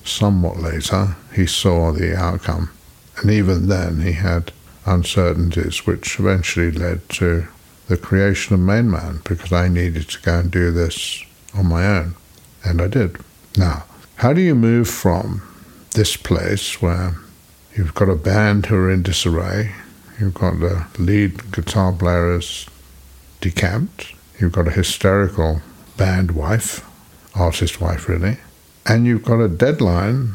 somewhat 0.04 0.58
later 0.58 1.16
he 1.34 1.46
saw 1.46 1.92
the 1.92 2.16
outcome. 2.16 2.70
And 3.18 3.30
even 3.30 3.68
then 3.68 4.00
he 4.00 4.12
had 4.12 4.52
uncertainties 4.86 5.86
which 5.86 6.18
eventually 6.18 6.70
led 6.70 7.08
to 7.10 7.46
the 7.88 7.96
creation 7.96 8.54
of 8.54 8.60
Main 8.60 8.90
Man 8.90 9.20
because 9.24 9.52
I 9.52 9.68
needed 9.68 10.08
to 10.10 10.20
go 10.22 10.38
and 10.38 10.50
do 10.50 10.70
this 10.70 11.22
on 11.54 11.66
my 11.66 11.86
own. 11.86 12.14
And 12.64 12.80
I 12.80 12.88
did. 12.88 13.18
Now, 13.56 13.84
how 14.16 14.32
do 14.32 14.40
you 14.40 14.54
move 14.54 14.88
from 14.88 15.42
this 15.94 16.16
place 16.16 16.80
where 16.80 17.16
you've 17.74 17.94
got 17.94 18.08
a 18.08 18.16
band 18.16 18.66
who 18.66 18.76
are 18.76 18.90
in 18.90 19.02
disarray, 19.02 19.72
you've 20.20 20.34
got 20.34 20.60
the 20.60 20.86
lead 20.98 21.52
guitar 21.52 21.92
players 21.92 22.66
decamped, 23.40 24.12
you've 24.38 24.52
got 24.52 24.68
a 24.68 24.72
hysterical 24.72 25.62
band 25.96 26.32
wife, 26.32 26.86
artist 27.34 27.80
wife 27.80 28.08
really, 28.08 28.36
and 28.86 29.06
you've 29.06 29.24
got 29.24 29.40
a 29.40 29.48
deadline 29.48 30.34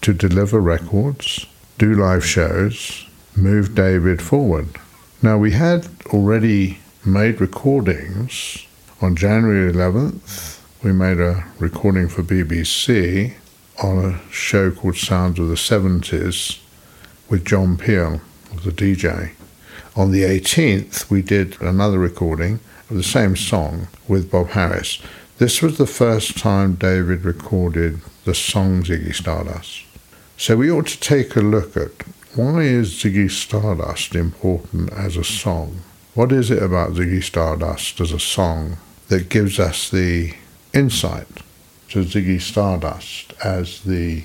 to 0.00 0.12
deliver 0.12 0.60
records, 0.60 1.46
do 1.78 1.94
live 1.94 2.24
shows, 2.24 3.06
move 3.36 3.74
David 3.74 4.20
forward. 4.20 4.68
Now, 5.22 5.38
we 5.38 5.52
had 5.52 5.86
already 6.06 6.80
made 7.06 7.40
recordings. 7.40 8.66
On 9.00 9.14
January 9.14 9.72
11th, 9.72 10.60
we 10.82 10.92
made 10.92 11.20
a 11.20 11.44
recording 11.58 12.08
for 12.08 12.22
BBC 12.22 13.34
on 13.82 14.04
a 14.04 14.32
show 14.32 14.70
called 14.72 14.96
Sounds 14.96 15.38
of 15.38 15.48
the 15.48 15.54
70s 15.54 16.61
with 17.32 17.46
John 17.46 17.78
Peel, 17.78 18.20
the 18.62 18.70
DJ. 18.70 19.30
On 19.96 20.12
the 20.12 20.22
18th, 20.22 21.08
we 21.08 21.22
did 21.22 21.58
another 21.62 21.98
recording 21.98 22.60
of 22.90 22.96
the 22.96 23.02
same 23.02 23.36
song 23.36 23.88
with 24.06 24.30
Bob 24.30 24.48
Harris. 24.48 25.00
This 25.38 25.62
was 25.62 25.78
the 25.78 25.86
first 25.86 26.36
time 26.36 26.74
David 26.74 27.24
recorded 27.24 28.02
the 28.26 28.34
song 28.34 28.82
Ziggy 28.82 29.14
Stardust. 29.14 29.84
So 30.36 30.58
we 30.58 30.70
ought 30.70 30.88
to 30.88 31.00
take 31.00 31.34
a 31.34 31.40
look 31.40 31.74
at 31.74 32.02
why 32.34 32.64
is 32.64 32.92
Ziggy 32.92 33.30
Stardust 33.30 34.14
important 34.14 34.92
as 34.92 35.16
a 35.16 35.24
song? 35.24 35.80
What 36.12 36.32
is 36.32 36.50
it 36.50 36.62
about 36.62 36.92
Ziggy 36.92 37.22
Stardust 37.22 37.98
as 37.98 38.12
a 38.12 38.20
song 38.20 38.76
that 39.08 39.30
gives 39.30 39.58
us 39.58 39.88
the 39.88 40.34
insight 40.74 41.28
to 41.88 42.04
Ziggy 42.04 42.42
Stardust 42.42 43.32
as 43.42 43.80
the 43.84 44.24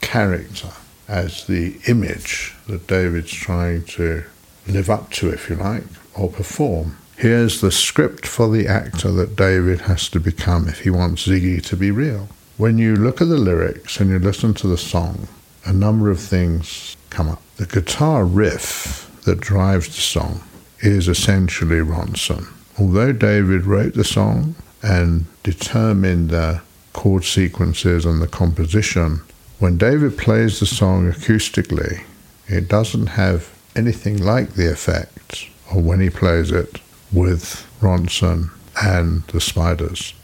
character, 0.00 0.70
as 1.08 1.46
the 1.46 1.76
image 1.88 2.54
that 2.66 2.86
David's 2.86 3.32
trying 3.32 3.84
to 3.84 4.24
live 4.66 4.90
up 4.90 5.10
to, 5.12 5.30
if 5.30 5.48
you 5.48 5.56
like, 5.56 5.84
or 6.14 6.30
perform? 6.30 6.98
Here's 7.16 7.60
the 7.60 7.72
script 7.72 8.26
for 8.26 8.48
the 8.48 8.68
actor 8.68 9.10
that 9.10 9.34
David 9.34 9.82
has 9.82 10.08
to 10.10 10.20
become 10.20 10.68
if 10.68 10.80
he 10.80 10.90
wants 10.90 11.26
Ziggy 11.26 11.60
to 11.64 11.76
be 11.76 11.90
real. 11.90 12.28
When 12.58 12.78
you 12.78 12.94
look 12.94 13.20
at 13.20 13.28
the 13.28 13.36
lyrics 13.36 13.98
and 13.98 14.10
you 14.10 14.18
listen 14.18 14.54
to 14.54 14.68
the 14.68 14.78
song, 14.78 15.28
a 15.64 15.72
number 15.72 16.10
of 16.10 16.20
things 16.20 16.96
come 17.10 17.28
up. 17.28 17.42
The 17.56 17.66
guitar 17.66 18.24
riff 18.24 19.10
that 19.24 19.40
drives 19.40 19.86
the 19.88 20.00
song 20.00 20.42
is 20.80 21.08
essentially 21.08 21.80
Ronson. 21.80 22.46
Although 22.78 23.12
David 23.12 23.64
wrote 23.64 23.94
the 23.94 24.04
song 24.04 24.54
and 24.82 25.26
determined 25.42 26.30
the 26.30 26.62
chord 26.92 27.24
sequences 27.24 28.04
and 28.04 28.22
the 28.22 28.28
composition, 28.28 29.22
when 29.58 29.76
David 29.76 30.16
plays 30.16 30.60
the 30.60 30.66
song 30.66 31.10
acoustically, 31.10 32.04
it 32.46 32.68
doesn't 32.68 33.08
have 33.08 33.52
anything 33.74 34.16
like 34.22 34.54
the 34.54 34.70
effect 34.70 35.48
of 35.70 35.84
when 35.84 36.00
he 36.00 36.10
plays 36.10 36.50
it 36.50 36.80
with 37.12 37.66
Ronson 37.80 38.50
and 38.82 39.22
the 39.24 39.40
Spiders. 39.40 40.14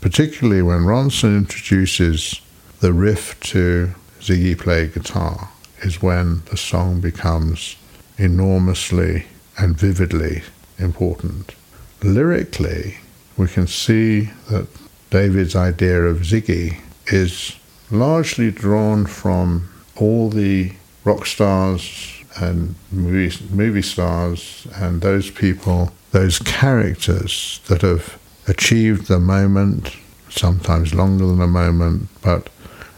Particularly 0.00 0.62
when 0.62 0.80
Ronson 0.80 1.38
introduces 1.38 2.40
the 2.80 2.92
riff 2.92 3.38
to 3.40 3.94
Ziggy 4.20 4.58
play 4.58 4.88
guitar 4.88 5.50
is 5.82 6.02
when 6.02 6.42
the 6.50 6.56
song 6.56 7.00
becomes 7.00 7.76
enormously 8.18 9.26
and 9.56 9.76
vividly 9.76 10.42
important. 10.78 11.54
Lyrically, 12.02 12.96
we 13.36 13.46
can 13.46 13.66
see 13.66 14.30
that 14.50 14.66
David's 15.10 15.54
idea 15.54 16.02
of 16.04 16.18
Ziggy 16.18 16.80
is 17.06 17.56
largely 17.90 18.50
drawn 18.50 19.06
from 19.06 19.68
all 19.96 20.30
the 20.30 20.72
rock 21.04 21.26
stars 21.26 22.22
and 22.36 22.74
movie, 22.90 23.44
movie 23.50 23.82
stars 23.82 24.66
and 24.76 25.00
those 25.00 25.30
people, 25.30 25.92
those 26.10 26.38
characters 26.40 27.60
that 27.68 27.82
have 27.82 28.18
achieved 28.48 29.06
the 29.06 29.20
moment, 29.20 29.96
sometimes 30.30 30.94
longer 30.94 31.26
than 31.26 31.40
a 31.40 31.46
moment, 31.46 32.08
but 32.22 32.48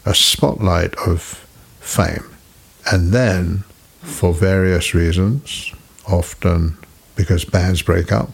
a 0.05 0.15
spotlight 0.15 0.95
of 1.05 1.21
fame. 1.79 2.23
And 2.91 3.11
then, 3.11 3.63
for 4.01 4.33
various 4.33 4.93
reasons, 4.93 5.73
often 6.07 6.77
because 7.15 7.43
bands 7.43 7.81
break 7.81 8.11
up, 8.11 8.29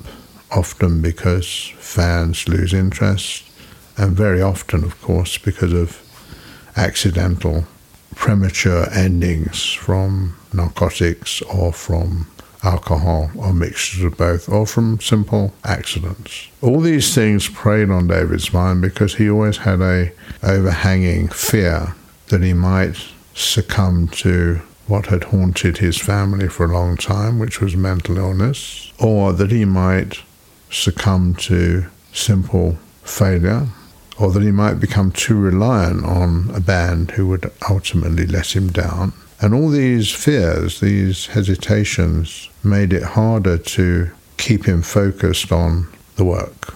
often 0.51 1.01
because 1.01 1.73
fans 1.77 2.47
lose 2.47 2.73
interest, 2.73 3.43
and 3.97 4.15
very 4.15 4.41
often, 4.41 4.83
of 4.83 4.99
course, 5.01 5.37
because 5.37 5.73
of 5.73 6.02
accidental 6.75 7.65
premature 8.15 8.87
endings 8.91 9.73
from 9.73 10.35
narcotics 10.53 11.41
or 11.43 11.73
from 11.73 12.27
alcohol 12.63 13.29
or 13.35 13.53
mixtures 13.53 14.03
of 14.03 14.17
both 14.17 14.47
or 14.47 14.65
from 14.65 14.99
simple 14.99 15.53
accidents. 15.63 16.47
All 16.61 16.79
these 16.79 17.13
things 17.13 17.49
preyed 17.49 17.89
on 17.89 18.07
David's 18.07 18.53
mind 18.53 18.81
because 18.81 19.15
he 19.15 19.29
always 19.29 19.57
had 19.57 19.81
a 19.81 20.11
overhanging 20.41 21.27
fear 21.29 21.95
that 22.27 22.41
he 22.41 22.53
might 22.53 22.95
succumb 23.35 24.07
to 24.07 24.61
what 24.87 25.07
had 25.07 25.25
haunted 25.25 25.77
his 25.77 25.97
family 25.97 26.47
for 26.47 26.65
a 26.65 26.73
long 26.73 26.97
time, 26.97 27.39
which 27.39 27.61
was 27.61 27.75
mental 27.75 28.17
illness, 28.17 28.91
or 28.99 29.33
that 29.33 29.51
he 29.51 29.65
might 29.65 30.21
succumb 30.69 31.33
to 31.35 31.85
simple 32.11 32.77
failure, 33.03 33.67
or 34.19 34.31
that 34.31 34.43
he 34.43 34.51
might 34.51 34.79
become 34.79 35.11
too 35.11 35.39
reliant 35.39 36.05
on 36.05 36.51
a 36.53 36.59
band 36.59 37.11
who 37.11 37.27
would 37.27 37.51
ultimately 37.69 38.25
let 38.25 38.55
him 38.55 38.71
down. 38.71 39.13
And 39.41 39.53
all 39.53 39.69
these 39.69 40.11
fears, 40.11 40.79
these 40.79 41.27
hesitations, 41.27 42.49
made 42.63 42.93
it 42.93 43.03
harder 43.03 43.57
to 43.57 44.11
keep 44.37 44.65
him 44.65 44.81
focused 44.81 45.51
on 45.51 45.87
the 46.15 46.23
work. 46.23 46.75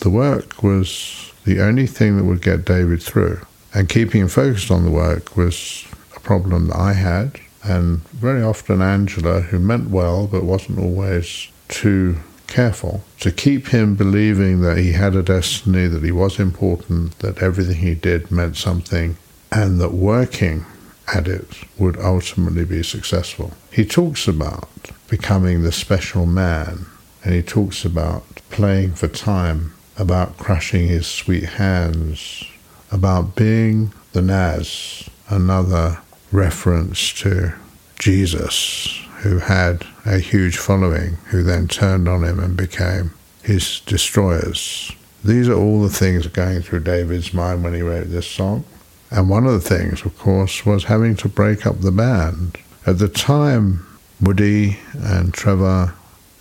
The 0.00 0.10
work 0.10 0.62
was 0.62 1.32
the 1.44 1.60
only 1.60 1.86
thing 1.86 2.16
that 2.16 2.24
would 2.24 2.42
get 2.42 2.64
David 2.64 3.02
through. 3.02 3.40
And 3.74 3.88
keeping 3.88 4.20
him 4.22 4.28
focused 4.28 4.70
on 4.70 4.84
the 4.84 4.90
work 4.90 5.36
was 5.36 5.86
a 6.14 6.20
problem 6.20 6.68
that 6.68 6.76
I 6.76 6.92
had. 6.92 7.40
And 7.64 8.00
very 8.10 8.42
often 8.42 8.82
Angela, 8.82 9.40
who 9.40 9.58
meant 9.58 9.88
well 9.88 10.26
but 10.26 10.44
wasn't 10.44 10.78
always 10.78 11.48
too 11.68 12.18
careful, 12.52 13.02
to 13.18 13.32
keep 13.32 13.68
him 13.68 13.94
believing 13.94 14.60
that 14.60 14.76
he 14.76 14.92
had 14.92 15.16
a 15.16 15.22
destiny, 15.22 15.86
that 15.86 16.04
he 16.04 16.12
was 16.12 16.38
important, 16.38 17.18
that 17.20 17.42
everything 17.42 17.76
he 17.76 17.94
did 17.94 18.30
meant 18.30 18.56
something, 18.56 19.16
and 19.50 19.80
that 19.80 19.92
working 19.92 20.66
at 21.14 21.26
it 21.26 21.46
would 21.78 21.98
ultimately 21.98 22.64
be 22.64 22.82
successful. 22.82 23.52
He 23.72 23.84
talks 23.84 24.28
about 24.28 24.68
becoming 25.08 25.62
the 25.62 25.72
special 25.72 26.26
man, 26.26 26.86
and 27.24 27.34
he 27.34 27.42
talks 27.42 27.84
about 27.84 28.24
playing 28.50 28.92
for 28.92 29.08
time, 29.08 29.72
about 29.96 30.36
crushing 30.36 30.88
his 30.88 31.06
sweet 31.06 31.44
hands, 31.44 32.44
about 32.90 33.34
being 33.34 33.92
the 34.12 34.22
Nas, 34.22 35.08
another 35.28 36.02
reference 36.30 37.12
to 37.14 37.54
Jesus, 37.98 39.01
who 39.22 39.38
had 39.38 39.86
a 40.04 40.18
huge 40.18 40.56
following, 40.56 41.14
who 41.30 41.42
then 41.42 41.68
turned 41.68 42.08
on 42.08 42.24
him 42.24 42.40
and 42.40 42.56
became 42.56 43.12
his 43.42 43.80
destroyers. 43.86 44.90
These 45.24 45.48
are 45.48 45.54
all 45.54 45.82
the 45.82 45.88
things 45.88 46.26
going 46.26 46.62
through 46.62 46.80
David's 46.80 47.32
mind 47.32 47.62
when 47.62 47.74
he 47.74 47.82
wrote 47.82 48.08
this 48.08 48.26
song. 48.26 48.64
And 49.12 49.28
one 49.28 49.46
of 49.46 49.52
the 49.52 49.60
things, 49.60 50.04
of 50.04 50.18
course, 50.18 50.66
was 50.66 50.84
having 50.84 51.14
to 51.16 51.28
break 51.28 51.66
up 51.66 51.80
the 51.80 51.92
band. 51.92 52.58
At 52.86 52.98
the 52.98 53.08
time, 53.08 53.86
Woody 54.20 54.78
and 54.94 55.32
Trevor 55.32 55.94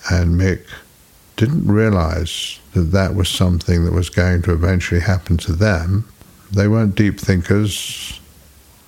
and 0.10 0.39
Mick 0.39 0.65
didn't 1.36 1.67
realize 1.67 2.60
that 2.74 2.91
that 2.91 3.13
was 3.13 3.30
something 3.30 3.86
that 3.86 3.94
was 3.94 4.10
going 4.10 4.41
to 4.44 4.54
eventually 4.54 5.02
happen 5.02 5.38
to 5.38 5.54
them. 5.54 6.08
They 6.52 6.67
weren't 6.67 6.96
deep 6.96 7.20
thinkers. 7.20 8.20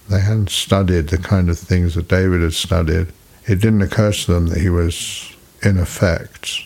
They 0.09 0.19
hadn't 0.19 0.49
studied 0.49 1.09
the 1.09 1.17
kind 1.17 1.49
of 1.49 1.59
things 1.59 1.93
that 1.95 2.07
David 2.07 2.41
had 2.41 2.53
studied. 2.53 3.07
It 3.45 3.59
didn't 3.59 3.81
occur 3.81 4.11
to 4.11 4.33
them 4.33 4.47
that 4.47 4.61
he 4.61 4.69
was, 4.69 5.33
in 5.61 5.77
effect, 5.77 6.65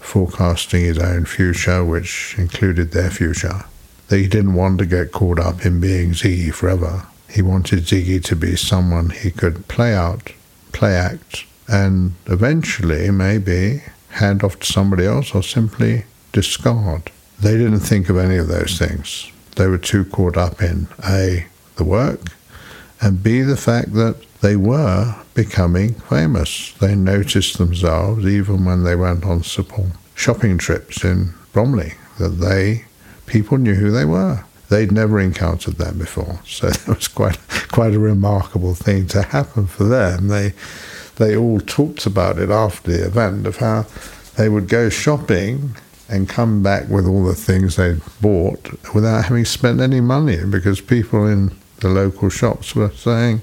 forecasting 0.00 0.84
his 0.84 0.98
own 0.98 1.24
future, 1.24 1.84
which 1.84 2.34
included 2.38 2.92
their 2.92 3.10
future 3.10 3.64
that 4.12 4.18
he 4.18 4.28
didn't 4.28 4.52
want 4.52 4.78
to 4.78 4.84
get 4.84 5.10
caught 5.10 5.38
up 5.38 5.64
in 5.64 5.80
being 5.80 6.10
Ziggy 6.10 6.52
forever. 6.52 7.06
He 7.30 7.40
wanted 7.40 7.84
Ziggy 7.84 8.22
to 8.24 8.36
be 8.36 8.56
someone 8.56 9.08
he 9.08 9.30
could 9.30 9.66
play 9.68 9.94
out, 9.94 10.32
play 10.72 10.94
act, 10.94 11.46
and 11.66 12.12
eventually 12.26 13.10
maybe 13.10 13.82
hand 14.10 14.44
off 14.44 14.60
to 14.60 14.70
somebody 14.70 15.06
else 15.06 15.34
or 15.34 15.42
simply 15.42 16.04
discard. 16.32 17.10
They 17.40 17.56
didn't 17.56 17.80
think 17.80 18.10
of 18.10 18.18
any 18.18 18.36
of 18.36 18.48
those 18.48 18.78
things. 18.78 19.32
They 19.56 19.66
were 19.66 19.78
too 19.78 20.04
caught 20.04 20.36
up 20.36 20.60
in 20.60 20.88
A, 21.08 21.46
the 21.76 21.84
work, 21.84 22.20
and 23.00 23.22
B, 23.22 23.40
the 23.40 23.56
fact 23.56 23.94
that 23.94 24.16
they 24.42 24.56
were 24.56 25.14
becoming 25.34 25.94
famous. 25.94 26.72
They 26.72 26.94
noticed 26.94 27.58
themselves, 27.58 28.26
even 28.26 28.64
when 28.64 28.82
they 28.82 28.96
went 28.96 29.24
on 29.24 29.42
simple 29.44 29.92
shopping 30.14 30.58
trips 30.58 31.04
in 31.04 31.32
Bromley, 31.52 31.94
that 32.18 32.40
they 32.40 32.84
people 33.26 33.56
knew 33.56 33.74
who 33.74 33.90
they 33.90 34.04
were. 34.04 34.44
They'd 34.68 34.92
never 34.92 35.20
encountered 35.20 35.74
that 35.76 35.98
before, 35.98 36.40
so 36.44 36.66
it 36.68 36.88
was 36.88 37.08
quite 37.08 37.38
quite 37.68 37.94
a 37.94 37.98
remarkable 37.98 38.74
thing 38.74 39.06
to 39.08 39.22
happen 39.22 39.66
for 39.66 39.84
them. 39.84 40.28
They 40.28 40.52
they 41.16 41.36
all 41.36 41.60
talked 41.60 42.04
about 42.04 42.38
it 42.38 42.50
after 42.50 42.90
the 42.90 43.06
event 43.06 43.46
of 43.46 43.58
how 43.58 43.86
they 44.36 44.48
would 44.48 44.68
go 44.68 44.88
shopping 44.88 45.76
and 46.08 46.28
come 46.28 46.62
back 46.62 46.88
with 46.88 47.06
all 47.06 47.24
the 47.24 47.34
things 47.34 47.76
they'd 47.76 48.00
bought 48.20 48.70
without 48.94 49.26
having 49.26 49.44
spent 49.44 49.80
any 49.80 50.00
money 50.00 50.44
because 50.44 50.80
people 50.80 51.26
in 51.26 51.56
the 51.80 51.88
local 51.88 52.28
shops 52.28 52.74
were 52.74 52.90
saying, 52.90 53.40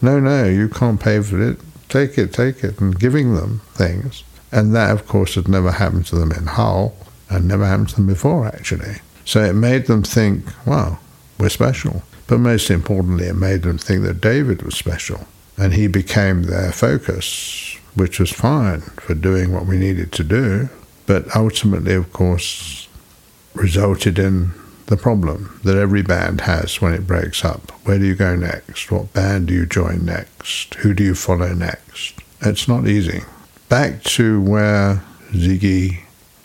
"No, 0.00 0.20
no, 0.20 0.44
you 0.44 0.68
can't 0.68 1.00
pay 1.00 1.20
for 1.20 1.40
it. 1.40 1.58
Take 1.88 2.18
it, 2.18 2.32
take 2.32 2.62
it," 2.62 2.80
and 2.80 2.98
giving 2.98 3.34
them 3.34 3.60
things. 3.74 4.24
And 4.50 4.74
that, 4.74 4.90
of 4.90 5.06
course, 5.06 5.34
had 5.34 5.48
never 5.48 5.72
happened 5.72 6.06
to 6.06 6.16
them 6.16 6.32
in 6.32 6.46
Hull 6.46 6.94
and 7.28 7.46
never 7.46 7.66
happened 7.66 7.90
to 7.90 7.96
them 7.96 8.06
before, 8.06 8.46
actually. 8.46 8.96
So 9.24 9.42
it 9.42 9.54
made 9.54 9.86
them 9.86 10.02
think, 10.02 10.44
wow, 10.66 10.98
we're 11.38 11.50
special. 11.50 12.02
But 12.26 12.40
most 12.40 12.70
importantly, 12.70 13.26
it 13.26 13.36
made 13.36 13.62
them 13.62 13.78
think 13.78 14.02
that 14.04 14.20
David 14.20 14.62
was 14.62 14.74
special. 14.74 15.26
And 15.56 15.74
he 15.74 15.86
became 15.86 16.44
their 16.44 16.72
focus, 16.72 17.76
which 17.94 18.18
was 18.18 18.30
fine 18.30 18.80
for 19.00 19.14
doing 19.14 19.52
what 19.52 19.66
we 19.66 19.76
needed 19.76 20.12
to 20.12 20.24
do. 20.24 20.68
But 21.06 21.34
ultimately, 21.36 21.94
of 21.94 22.12
course, 22.12 22.88
resulted 23.54 24.18
in 24.18 24.52
the 24.88 24.96
problem 24.96 25.60
that 25.64 25.76
every 25.76 26.02
band 26.02 26.40
has 26.42 26.80
when 26.80 26.94
it 26.94 27.06
breaks 27.06 27.44
up. 27.44 27.70
Where 27.84 27.98
do 27.98 28.06
you 28.06 28.14
go 28.14 28.34
next? 28.34 28.90
What 28.90 29.12
band 29.12 29.48
do 29.48 29.54
you 29.54 29.66
join 29.66 30.06
next? 30.06 30.74
Who 30.76 30.94
do 30.94 31.04
you 31.04 31.14
follow 31.14 31.52
next? 31.52 32.14
It's 32.40 32.66
not 32.66 32.88
easy. 32.88 33.20
Back 33.68 34.02
to 34.04 34.40
where 34.40 35.04
Ziggy, 35.32 36.00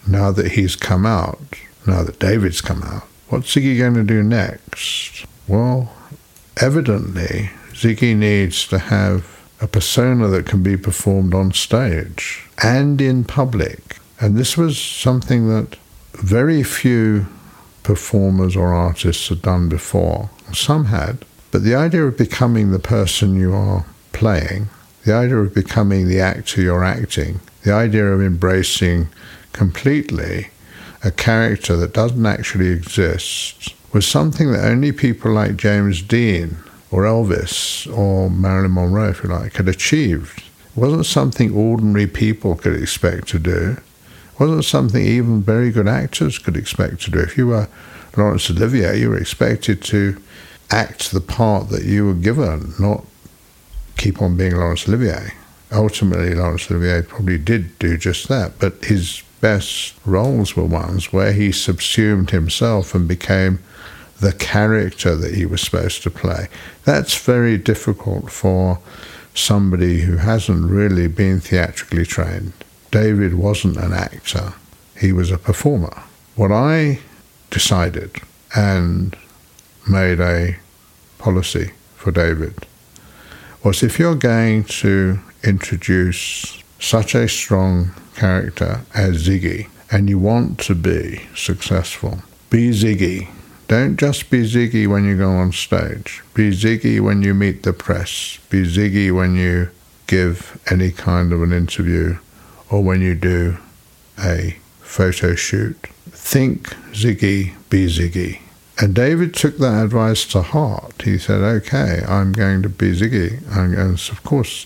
now 0.06 0.32
that 0.32 0.52
he's 0.52 0.76
come 0.76 1.06
out, 1.06 1.40
now 1.88 2.04
that 2.04 2.20
David's 2.20 2.60
come 2.60 2.84
out, 2.84 3.04
what's 3.30 3.56
Ziggy 3.56 3.78
going 3.78 3.94
to 3.94 4.04
do 4.04 4.22
next? 4.22 5.26
Well, 5.48 5.94
evidently, 6.58 7.50
Ziggy 7.72 8.14
needs 8.14 8.68
to 8.68 8.78
have 8.78 9.42
a 9.62 9.68
persona 9.68 10.28
that 10.28 10.46
can 10.46 10.62
be 10.62 10.76
performed 10.76 11.34
on 11.34 11.54
stage 11.54 12.46
and 12.62 13.00
in 13.00 13.24
public. 13.24 14.00
And 14.20 14.36
this 14.36 14.58
was 14.58 14.78
something 14.78 15.48
that 15.48 15.78
very 16.12 16.62
few 16.62 17.28
performers 17.84 18.56
or 18.56 18.74
artists 18.74 19.30
had 19.30 19.42
done 19.42 19.70
before. 19.70 20.30
Some 20.54 20.86
had, 20.86 21.26
but 21.52 21.64
the 21.64 21.76
idea 21.76 22.04
of 22.06 22.18
becoming 22.18 22.72
the 22.72 22.80
person 22.80 23.36
you 23.36 23.54
are 23.54 23.86
playing, 24.14 24.70
the 25.06 25.14
idea 25.14 25.38
of 25.38 25.54
becoming 25.54 26.08
the 26.08 26.20
actor 26.20 26.62
you're 26.62 26.84
acting, 26.84 27.42
the 27.64 27.74
idea 27.74 28.06
of 28.06 28.22
embracing 28.22 29.10
completely 29.52 30.48
a 31.04 31.12
character 31.12 31.76
that 31.76 31.94
doesn't 31.94 32.26
actually 32.26 32.70
exist 32.70 33.76
was 33.92 34.08
something 34.08 34.52
that 34.52 34.66
only 34.66 34.92
people 34.92 35.32
like 35.32 35.58
James 35.58 36.02
Dean 36.02 36.58
or 36.90 37.04
Elvis 37.04 37.92
or 37.96 38.30
Marilyn 38.30 38.74
Monroe, 38.74 39.10
if 39.10 39.24
you 39.24 39.30
like, 39.30 39.56
had 39.56 39.68
achieved. 39.68 40.40
It 40.40 40.80
wasn't 40.80 41.06
something 41.06 41.54
ordinary 41.54 42.08
people 42.08 42.56
could 42.56 42.82
expect 42.82 43.28
to 43.30 43.40
do 43.40 43.78
wasn't 44.44 44.66
something 44.66 45.06
even 45.06 45.42
very 45.42 45.72
good 45.72 45.88
actors 45.88 46.38
could 46.38 46.58
expect 46.58 47.00
to 47.02 47.12
do. 47.12 47.20
If 47.20 47.38
you 47.38 47.48
were 47.48 47.70
Laurence 48.18 48.50
Olivier, 48.50 49.00
you 49.00 49.10
were 49.10 49.18
expected 49.18 49.82
to 49.84 50.22
act 50.70 51.12
the 51.12 51.22
part 51.22 51.70
that 51.70 51.84
you 51.86 52.08
were 52.08 52.14
given, 52.14 52.74
not 52.78 53.06
keep 53.96 54.22
on 54.22 54.36
being 54.36 54.58
Laurence 54.58 54.86
Olivier. 54.86 55.34
Ultimately, 55.72 56.36
Laurence 56.36 56.70
Olivier 56.70 57.04
probably 57.04 57.38
did 57.38 57.80
do 57.80 57.98
just 57.98 58.28
that, 58.28 58.60
but 58.60 58.84
his 58.84 59.24
best 59.40 59.96
roles 60.06 60.58
were 60.58 60.66
ones 60.66 61.14
where 61.14 61.32
he 61.32 61.54
subsumed 61.54 62.32
himself 62.32 62.94
and 62.94 63.08
became 63.08 63.60
the 64.20 64.34
character 64.34 65.16
that 65.16 65.36
he 65.36 65.46
was 65.46 65.62
supposed 65.62 66.04
to 66.04 66.12
play. 66.12 66.50
That's 66.84 67.16
very 67.16 67.58
difficult 67.58 68.30
for 68.30 68.80
somebody 69.34 70.02
who 70.02 70.18
hasn't 70.18 70.70
really 70.70 71.08
been 71.08 71.40
theatrically 71.40 72.06
trained. 72.06 72.54
David 72.94 73.34
wasn't 73.34 73.78
an 73.78 73.92
actor, 73.92 74.54
he 75.02 75.12
was 75.12 75.32
a 75.32 75.40
performer. 75.40 76.04
What 76.36 76.52
I 76.52 77.00
decided 77.50 78.22
and 78.56 79.18
made 79.90 80.20
a 80.20 80.58
policy 81.18 81.72
for 81.96 82.12
David 82.12 82.68
was 83.64 83.82
if 83.82 83.98
you're 83.98 84.14
going 84.14 84.66
to 84.66 85.20
introduce 85.44 86.62
such 86.78 87.16
a 87.16 87.28
strong 87.28 87.96
character 88.14 88.82
as 88.94 89.28
Ziggy 89.28 89.70
and 89.92 90.08
you 90.08 90.20
want 90.20 90.60
to 90.60 90.76
be 90.76 91.24
successful, 91.34 92.20
be 92.52 92.70
Ziggy. 92.70 93.28
Don't 93.68 93.98
just 93.98 94.30
be 94.30 94.44
Ziggy 94.44 94.86
when 94.88 95.04
you 95.04 95.18
go 95.18 95.32
on 95.32 95.52
stage. 95.52 96.22
Be 96.36 96.52
Ziggy 96.52 97.00
when 97.00 97.24
you 97.24 97.34
meet 97.34 97.64
the 97.64 97.74
press. 97.74 98.38
Be 98.52 98.62
Ziggy 98.68 99.12
when 99.12 99.36
you 99.36 99.72
give 100.06 100.60
any 100.70 100.92
kind 100.92 101.34
of 101.34 101.42
an 101.42 101.52
interview 101.52 102.20
or 102.74 102.82
when 102.82 103.02
you 103.02 103.14
do 103.14 103.56
a 104.18 104.58
photo 104.82 105.36
shoot. 105.36 105.78
Think 106.10 106.70
Ziggy, 106.92 107.54
be 107.70 107.86
Ziggy. 107.86 108.40
And 108.82 108.96
David 108.96 109.36
took 109.36 109.60
that 109.60 109.84
advice 109.84 110.26
to 110.30 110.42
heart. 110.42 111.04
He 111.04 111.20
said, 111.20 111.42
okay, 111.42 112.02
I'm 112.08 112.32
going 112.34 112.64
to 112.64 112.70
be 112.70 112.94
Ziggy. 112.94 113.44
And, 113.56 113.78
of 113.78 114.24
course, 114.24 114.66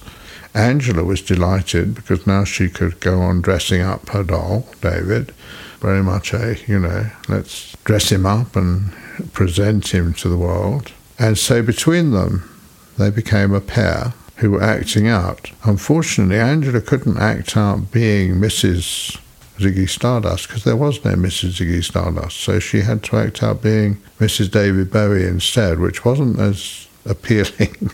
Angela 0.54 1.04
was 1.04 1.22
delighted 1.22 1.96
because 1.96 2.26
now 2.26 2.46
she 2.46 2.70
could 2.70 3.02
go 3.02 3.20
on 3.20 3.41
dressing 3.41 3.82
up 3.82 4.08
her 4.10 4.24
doll, 4.24 4.65
David. 4.80 5.34
Very 5.82 6.02
much 6.02 6.34
a, 6.34 6.56
you 6.65 6.80
know, 6.80 7.08
let's 7.28 7.76
dress 7.84 8.10
him 8.10 8.26
up 8.26 8.56
and 8.56 8.93
present 9.34 9.93
him 9.93 10.13
to 10.13 10.30
the 10.30 10.38
world. 10.38 10.93
And 11.20 11.38
so 11.38 11.62
between 11.62 12.12
them, 12.12 12.50
they 12.98 13.10
became 13.10 13.54
a 13.54 13.60
pair 13.60 14.13
who 14.38 14.52
were 14.52 14.63
acting 14.63 15.08
out. 15.08 15.52
Unfortunately, 15.63 16.39
Angela 16.39 16.82
couldn't 16.82 17.17
act 17.17 17.58
out 17.58 17.91
being 17.91 18.36
Mrs. 18.36 19.19
Ziggy 19.58 19.89
Stardust 19.89 20.47
because 20.47 20.63
there 20.63 20.76
was 20.76 21.04
no 21.04 21.13
Mrs. 21.13 21.60
Ziggy 21.60 21.84
Stardust. 21.84 22.38
So 22.38 22.60
she 22.60 22.82
had 22.82 23.04
to 23.06 23.17
act 23.17 23.41
out 23.41 23.62
being 23.62 23.97
Mrs. 24.19 24.52
David 24.52 24.91
Bowie 24.91 25.26
instead, 25.26 25.80
which 25.80 26.06
wasn't 26.06 26.39
as 26.39 26.88
appealing. 27.06 27.76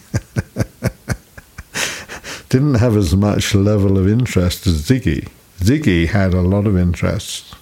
Didn't 2.49 2.75
have 2.75 2.97
as 2.97 3.15
much 3.15 3.56
level 3.56 3.97
of 3.97 4.08
interest 4.08 4.67
as 4.67 4.82
Ziggy. 4.84 5.29
Ziggy 5.60 6.08
had 6.10 6.34
a 6.34 6.41
lot 6.41 6.67
of 6.67 6.77
interest 6.77 7.56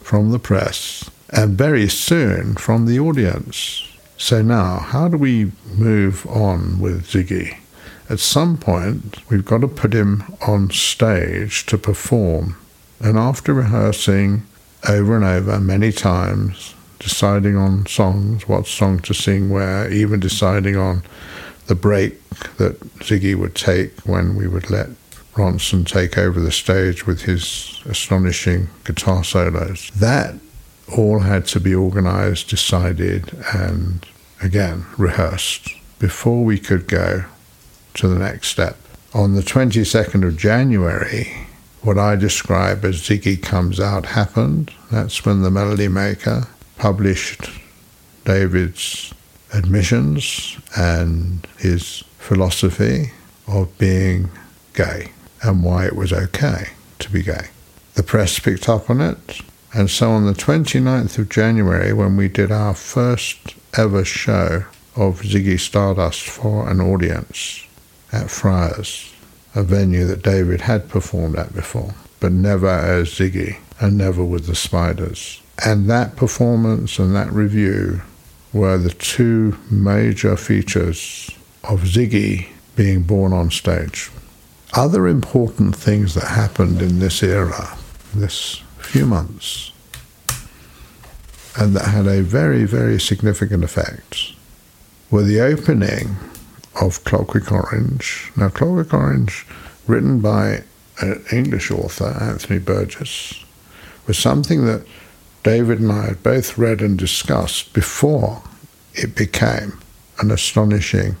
from 0.00 0.32
the 0.32 0.38
press 0.38 1.08
and 1.30 1.56
very 1.56 1.88
soon 1.88 2.56
from 2.56 2.86
the 2.86 2.98
audience. 2.98 3.84
So 4.16 4.42
now, 4.42 4.78
how 4.78 5.06
do 5.08 5.16
we 5.16 5.52
move 5.76 6.26
on 6.26 6.80
with 6.80 7.06
Ziggy? 7.06 7.58
At 8.08 8.20
some 8.20 8.56
point, 8.56 9.18
we've 9.28 9.44
got 9.44 9.60
to 9.60 9.68
put 9.68 9.92
him 9.92 10.24
on 10.46 10.70
stage 10.70 11.66
to 11.66 11.76
perform. 11.76 12.56
And 13.00 13.18
after 13.18 13.52
rehearsing 13.52 14.44
over 14.88 15.14
and 15.14 15.24
over 15.24 15.60
many 15.60 15.92
times, 15.92 16.74
deciding 16.98 17.56
on 17.56 17.86
songs, 17.86 18.48
what 18.48 18.66
song 18.66 19.00
to 19.00 19.14
sing 19.14 19.50
where, 19.50 19.90
even 19.92 20.20
deciding 20.20 20.76
on 20.76 21.02
the 21.66 21.74
break 21.74 22.18
that 22.56 22.80
Ziggy 23.00 23.34
would 23.34 23.54
take 23.54 23.98
when 24.00 24.36
we 24.36 24.48
would 24.48 24.70
let 24.70 24.88
Ronson 25.34 25.86
take 25.86 26.16
over 26.16 26.40
the 26.40 26.50
stage 26.50 27.06
with 27.06 27.22
his 27.22 27.80
astonishing 27.84 28.68
guitar 28.84 29.22
solos. 29.22 29.90
That 29.90 30.34
all 30.96 31.20
had 31.20 31.46
to 31.48 31.60
be 31.60 31.74
organized, 31.74 32.48
decided, 32.48 33.36
and 33.54 34.04
again 34.42 34.86
rehearsed 34.96 35.68
before 35.98 36.44
we 36.44 36.58
could 36.58 36.88
go 36.88 37.24
to 37.98 38.08
the 38.08 38.18
next 38.18 38.48
step. 38.48 38.76
On 39.14 39.34
the 39.34 39.42
22nd 39.42 40.26
of 40.26 40.36
January, 40.36 41.46
what 41.82 41.98
I 41.98 42.16
describe 42.16 42.84
as 42.84 43.00
Ziggy 43.00 43.40
Comes 43.40 43.80
Out 43.80 44.06
happened. 44.06 44.72
That's 44.90 45.24
when 45.24 45.42
the 45.42 45.50
Melody 45.50 45.88
Maker 45.88 46.48
published 46.76 47.50
David's 48.24 49.12
admissions 49.52 50.58
and 50.76 51.46
his 51.58 52.04
philosophy 52.18 53.12
of 53.46 53.76
being 53.78 54.30
gay 54.74 55.12
and 55.42 55.64
why 55.64 55.86
it 55.86 55.96
was 55.96 56.12
okay 56.12 56.68
to 56.98 57.10
be 57.10 57.22
gay. 57.22 57.48
The 57.94 58.02
press 58.02 58.38
picked 58.38 58.68
up 58.68 58.90
on 58.90 59.00
it, 59.00 59.40
and 59.74 59.90
so 59.90 60.10
on 60.10 60.26
the 60.26 60.32
29th 60.32 61.18
of 61.18 61.28
January, 61.28 61.92
when 61.92 62.16
we 62.16 62.28
did 62.28 62.52
our 62.52 62.74
first 62.74 63.54
ever 63.76 64.04
show 64.04 64.64
of 64.94 65.22
Ziggy 65.22 65.58
Stardust 65.58 66.22
for 66.22 66.68
an 66.68 66.80
audience, 66.80 67.64
at 68.12 68.30
Friars, 68.30 69.12
a 69.54 69.62
venue 69.62 70.06
that 70.06 70.22
David 70.22 70.62
had 70.62 70.88
performed 70.88 71.36
at 71.36 71.54
before, 71.54 71.94
but 72.20 72.32
never 72.32 72.68
as 72.68 73.08
Ziggy 73.08 73.58
and 73.80 73.96
never 73.96 74.24
with 74.24 74.46
the 74.46 74.54
Spiders. 74.54 75.40
And 75.64 75.88
that 75.90 76.16
performance 76.16 76.98
and 76.98 77.14
that 77.14 77.32
review 77.32 78.02
were 78.52 78.78
the 78.78 78.90
two 78.90 79.58
major 79.70 80.36
features 80.36 81.30
of 81.64 81.80
Ziggy 81.80 82.48
being 82.76 83.02
born 83.02 83.32
on 83.32 83.50
stage. 83.50 84.10
Other 84.74 85.08
important 85.08 85.74
things 85.74 86.14
that 86.14 86.28
happened 86.28 86.80
in 86.80 86.98
this 86.98 87.22
era, 87.22 87.76
this 88.14 88.62
few 88.78 89.06
months, 89.06 89.72
and 91.58 91.74
that 91.74 91.88
had 91.88 92.06
a 92.06 92.22
very, 92.22 92.64
very 92.64 93.00
significant 93.00 93.64
effect, 93.64 94.32
were 95.10 95.24
the 95.24 95.40
opening 95.40 96.16
of 96.80 97.04
Clockwork 97.04 97.50
Orange. 97.52 98.30
Now, 98.36 98.48
Clockwork 98.48 98.92
Orange, 98.94 99.46
written 99.86 100.20
by 100.20 100.62
an 101.00 101.24
English 101.32 101.70
author, 101.70 102.16
Anthony 102.20 102.58
Burgess, 102.58 103.44
was 104.06 104.18
something 104.18 104.64
that 104.66 104.86
David 105.42 105.80
and 105.80 105.92
I 105.92 106.06
had 106.06 106.22
both 106.22 106.58
read 106.58 106.80
and 106.80 106.98
discussed 106.98 107.72
before 107.72 108.42
it 108.94 109.14
became 109.14 109.78
an 110.18 110.30
astonishing 110.30 111.16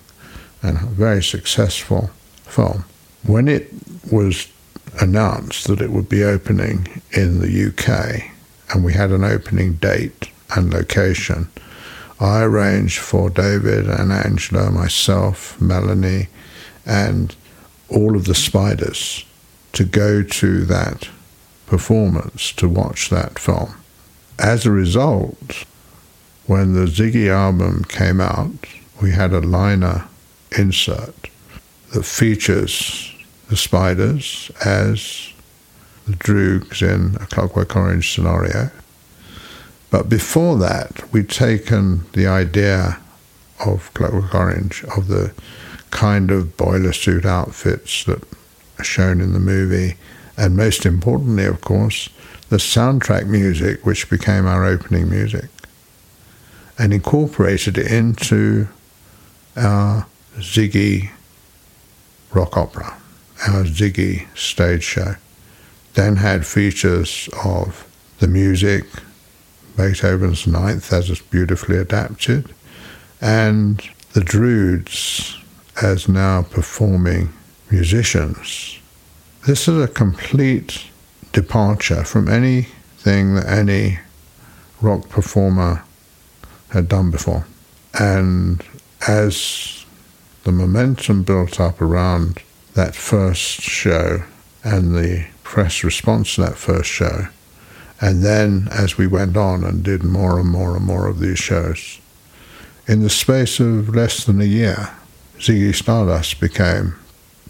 and 0.62 0.78
very 0.80 1.22
successful 1.22 2.10
film. 2.44 2.84
When 3.24 3.46
it 3.46 3.72
was 4.10 4.48
announced 5.00 5.68
that 5.68 5.80
it 5.80 5.90
would 5.90 6.08
be 6.08 6.24
opening 6.24 7.02
in 7.12 7.40
the 7.40 7.68
UK, 7.68 8.30
and 8.70 8.84
we 8.84 8.92
had 8.92 9.10
an 9.10 9.24
opening 9.24 9.74
date 9.74 10.30
and 10.54 10.72
location, 10.72 11.48
I 12.20 12.42
arranged 12.42 12.98
for 12.98 13.30
David 13.30 13.88
and 13.88 14.12
Angela, 14.12 14.70
myself, 14.70 15.60
Melanie, 15.60 16.28
and 16.84 17.34
all 17.88 18.16
of 18.16 18.24
the 18.24 18.34
spiders 18.34 19.24
to 19.72 19.84
go 19.84 20.22
to 20.22 20.64
that 20.64 21.08
performance 21.66 22.52
to 22.52 22.68
watch 22.68 23.08
that 23.10 23.38
film. 23.38 23.74
As 24.38 24.66
a 24.66 24.70
result, 24.70 25.64
when 26.46 26.72
the 26.72 26.86
Ziggy 26.86 27.28
album 27.28 27.84
came 27.84 28.20
out, 28.20 28.66
we 29.02 29.12
had 29.12 29.32
a 29.32 29.40
liner 29.40 30.08
insert 30.56 31.28
that 31.92 32.04
features 32.04 33.14
the 33.48 33.56
spiders 33.56 34.50
as 34.64 35.32
the 36.06 36.14
Droogs 36.14 36.82
in 36.82 37.16
a 37.16 37.26
Clockwork 37.26 37.76
Orange 37.76 38.14
scenario. 38.14 38.70
But 39.90 40.08
before 40.08 40.58
that, 40.58 41.10
we'd 41.12 41.30
taken 41.30 42.04
the 42.12 42.26
idea 42.26 42.98
of 43.64 43.92
Clockwork 43.94 44.34
Orange, 44.34 44.84
of 44.96 45.08
the 45.08 45.32
kind 45.90 46.30
of 46.30 46.56
boiler 46.56 46.92
suit 46.92 47.24
outfits 47.24 48.04
that 48.04 48.22
are 48.78 48.84
shown 48.84 49.20
in 49.20 49.32
the 49.32 49.38
movie, 49.38 49.96
and 50.36 50.56
most 50.56 50.84
importantly, 50.84 51.44
of 51.44 51.60
course, 51.62 52.08
the 52.50 52.56
soundtrack 52.56 53.26
music, 53.26 53.84
which 53.84 54.08
became 54.10 54.46
our 54.46 54.64
opening 54.64 55.08
music, 55.08 55.46
and 56.78 56.92
incorporated 56.92 57.78
it 57.78 57.90
into 57.90 58.68
our 59.56 60.06
Ziggy 60.36 61.10
rock 62.32 62.56
opera, 62.56 62.96
our 63.48 63.64
Ziggy 63.64 64.26
stage 64.36 64.84
show. 64.84 65.16
Then 65.94 66.16
had 66.16 66.46
features 66.46 67.28
of 67.44 67.84
the 68.20 68.28
music, 68.28 68.84
Beethoven's 69.78 70.44
Ninth 70.44 70.92
as 70.92 71.08
it's 71.08 71.22
beautifully 71.22 71.78
adapted, 71.78 72.52
and 73.20 73.88
the 74.12 74.20
Druids 74.20 75.38
as 75.80 76.08
now 76.08 76.42
performing 76.42 77.32
musicians. 77.70 78.80
This 79.46 79.68
is 79.68 79.80
a 79.80 79.86
complete 79.86 80.84
departure 81.32 82.02
from 82.02 82.28
anything 82.28 83.36
that 83.36 83.46
any 83.46 84.00
rock 84.80 85.08
performer 85.08 85.84
had 86.70 86.88
done 86.88 87.12
before. 87.12 87.46
And 87.98 88.64
as 89.06 89.84
the 90.42 90.50
momentum 90.50 91.22
built 91.22 91.60
up 91.60 91.80
around 91.80 92.42
that 92.74 92.96
first 92.96 93.60
show 93.60 94.24
and 94.64 94.96
the 94.96 95.28
press 95.44 95.84
response 95.84 96.34
to 96.34 96.40
that 96.40 96.56
first 96.56 96.90
show, 96.90 97.28
and 98.00 98.22
then 98.22 98.68
as 98.70 98.96
we 98.96 99.06
went 99.06 99.36
on 99.36 99.64
and 99.64 99.82
did 99.82 100.04
more 100.04 100.38
and 100.38 100.48
more 100.48 100.76
and 100.76 100.84
more 100.84 101.06
of 101.06 101.18
these 101.18 101.38
shows, 101.38 101.98
in 102.86 103.02
the 103.02 103.10
space 103.10 103.60
of 103.60 103.94
less 103.94 104.24
than 104.24 104.40
a 104.40 104.44
year, 104.44 104.90
Ziggy 105.38 105.74
Stardust 105.74 106.40
became 106.40 106.94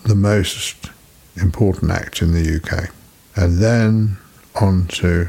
the 0.05 0.15
most 0.15 0.91
important 1.37 1.91
act 1.91 2.23
in 2.23 2.33
the 2.33 2.57
UK. 2.57 2.91
And 3.37 3.59
then 3.59 4.17
on 4.55 4.87
to 4.89 5.29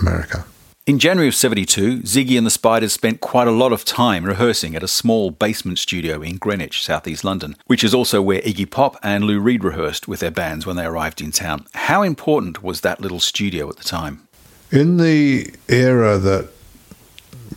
America. 0.00 0.44
In 0.84 0.98
January 0.98 1.28
of 1.28 1.36
72, 1.36 2.00
Ziggy 2.00 2.36
and 2.36 2.44
the 2.44 2.50
Spiders 2.50 2.92
spent 2.92 3.20
quite 3.20 3.46
a 3.46 3.52
lot 3.52 3.72
of 3.72 3.84
time 3.84 4.24
rehearsing 4.24 4.74
at 4.74 4.82
a 4.82 4.88
small 4.88 5.30
basement 5.30 5.78
studio 5.78 6.22
in 6.22 6.38
Greenwich, 6.38 6.82
southeast 6.82 7.22
London, 7.22 7.54
which 7.68 7.84
is 7.84 7.94
also 7.94 8.20
where 8.20 8.40
Iggy 8.40 8.68
Pop 8.68 8.96
and 9.00 9.22
Lou 9.22 9.38
Reed 9.38 9.62
rehearsed 9.62 10.08
with 10.08 10.18
their 10.18 10.32
bands 10.32 10.66
when 10.66 10.74
they 10.74 10.84
arrived 10.84 11.20
in 11.20 11.30
town. 11.30 11.66
How 11.74 12.02
important 12.02 12.64
was 12.64 12.80
that 12.80 13.00
little 13.00 13.20
studio 13.20 13.68
at 13.68 13.76
the 13.76 13.84
time? 13.84 14.26
In 14.72 14.96
the 14.96 15.54
era 15.68 16.18
that 16.18 16.48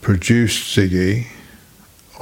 produced 0.04 0.78
Ziggy, 0.78 1.26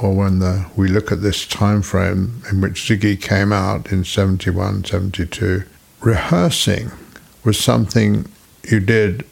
or 0.00 0.14
when 0.14 0.38
the, 0.38 0.64
we 0.74 0.88
look 0.88 1.12
at 1.12 1.20
this 1.20 1.46
time 1.46 1.82
frame 1.82 2.42
in 2.50 2.62
which 2.62 2.80
Ziggy 2.80 3.20
came 3.20 3.52
out 3.52 3.92
in 3.92 4.04
71, 4.04 4.84
72, 4.84 5.64
rehearsing 6.00 6.92
was 7.44 7.58
something 7.58 8.24
you 8.62 8.80
did 8.80 9.26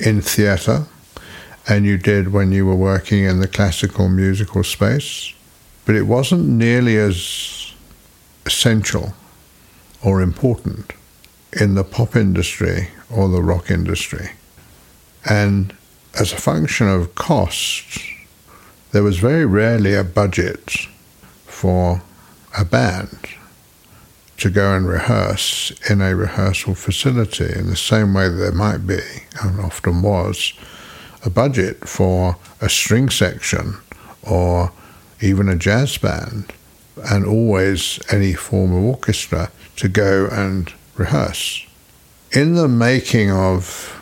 in 0.00 0.20
theatre 0.20 0.88
and 1.68 1.84
you 1.84 1.98
did 1.98 2.32
when 2.32 2.52
you 2.52 2.64
were 2.66 2.76
working 2.76 3.24
in 3.24 3.40
the 3.40 3.48
classical 3.48 4.08
musical 4.08 4.62
space, 4.62 5.34
but 5.84 5.94
it 5.94 6.04
wasn't 6.04 6.46
nearly 6.46 6.96
as 6.96 7.72
essential 8.44 9.14
or 10.02 10.20
important 10.20 10.92
in 11.52 11.74
the 11.74 11.84
pop 11.84 12.14
industry 12.14 12.88
or 13.10 13.28
the 13.28 13.42
rock 13.42 13.70
industry. 13.70 14.30
And 15.28 15.74
as 16.18 16.32
a 16.32 16.36
function 16.36 16.88
of 16.88 17.14
cost, 17.14 18.00
there 18.92 19.02
was 19.02 19.18
very 19.18 19.44
rarely 19.44 19.94
a 19.94 20.04
budget 20.04 20.70
for 21.44 22.02
a 22.56 22.64
band 22.64 23.18
to 24.38 24.50
go 24.50 24.76
and 24.76 24.86
rehearse 24.86 25.72
in 25.90 26.00
a 26.00 26.14
rehearsal 26.14 26.74
facility 26.74 27.52
in 27.58 27.66
the 27.68 27.76
same 27.76 28.14
way 28.14 28.28
that 28.28 28.36
there 28.36 28.52
might 28.52 28.86
be, 28.86 29.00
and 29.42 29.60
often 29.60 30.02
was, 30.02 30.52
a 31.26 31.30
budget 31.30 31.86
for 31.88 32.36
a 32.60 32.68
string 32.68 33.10
section 33.10 33.76
or 34.22 34.72
even 35.20 35.48
a 35.48 35.56
jazz 35.56 35.98
band, 35.98 36.52
and 37.10 37.26
always 37.26 37.98
any 38.10 38.32
form 38.32 38.72
of 38.72 38.84
orchestra 38.84 39.50
to 39.74 39.88
go 39.88 40.28
and 40.30 40.72
rehearse. 40.94 41.66
In 42.32 42.54
the 42.54 42.68
making 42.68 43.30
of 43.30 44.00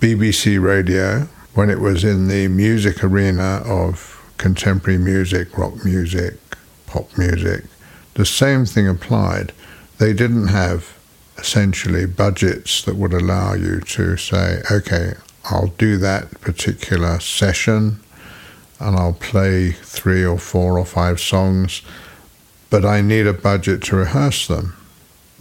BBC 0.00 0.62
Radio, 0.62 1.28
when 1.54 1.70
it 1.70 1.80
was 1.80 2.04
in 2.04 2.28
the 2.28 2.48
music 2.48 3.02
arena 3.02 3.62
of 3.64 4.22
contemporary 4.36 4.98
music, 4.98 5.56
rock 5.56 5.84
music, 5.84 6.34
pop 6.86 7.06
music, 7.18 7.64
the 8.14 8.26
same 8.26 8.64
thing 8.66 8.88
applied. 8.88 9.52
They 9.98 10.12
didn't 10.12 10.48
have 10.48 10.98
essentially 11.38 12.06
budgets 12.06 12.82
that 12.82 12.96
would 12.96 13.12
allow 13.12 13.54
you 13.54 13.80
to 13.80 14.16
say, 14.16 14.62
okay, 14.70 15.14
I'll 15.44 15.68
do 15.78 15.96
that 15.98 16.40
particular 16.40 17.18
session 17.20 18.00
and 18.78 18.96
I'll 18.96 19.14
play 19.14 19.72
three 19.72 20.24
or 20.24 20.38
four 20.38 20.78
or 20.78 20.84
five 20.84 21.20
songs, 21.20 21.82
but 22.70 22.84
I 22.84 23.00
need 23.00 23.26
a 23.26 23.32
budget 23.32 23.82
to 23.84 23.96
rehearse 23.96 24.46
them. 24.46 24.76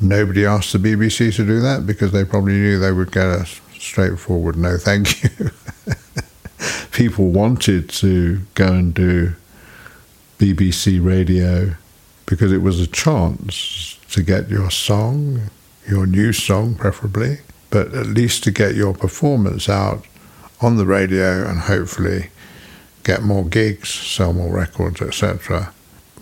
Nobody 0.01 0.45
asked 0.45 0.73
the 0.73 0.79
BBC 0.79 1.35
to 1.35 1.45
do 1.45 1.59
that 1.61 1.85
because 1.85 2.11
they 2.11 2.23
probably 2.23 2.53
knew 2.53 2.79
they 2.79 2.91
would 2.91 3.11
get 3.11 3.27
a 3.27 3.45
straightforward 3.79 4.55
no 4.55 4.77
thank 4.77 5.23
you. 5.23 5.29
People 6.91 7.29
wanted 7.31 7.89
to 7.89 8.41
go 8.55 8.67
and 8.67 8.93
do 8.93 9.33
BBC 10.37 11.03
radio 11.03 11.75
because 12.25 12.51
it 12.51 12.61
was 12.61 12.79
a 12.79 12.87
chance 12.87 13.97
to 14.11 14.21
get 14.21 14.49
your 14.49 14.69
song, 14.69 15.49
your 15.87 16.05
new 16.05 16.33
song 16.33 16.75
preferably, 16.75 17.39
but 17.69 17.93
at 17.93 18.07
least 18.07 18.43
to 18.43 18.51
get 18.51 18.75
your 18.75 18.93
performance 18.93 19.69
out 19.69 20.05
on 20.61 20.77
the 20.77 20.85
radio 20.85 21.47
and 21.47 21.59
hopefully 21.59 22.29
get 23.03 23.23
more 23.23 23.45
gigs, 23.45 23.89
sell 23.89 24.33
more 24.33 24.53
records, 24.53 25.01
etc. 25.01 25.73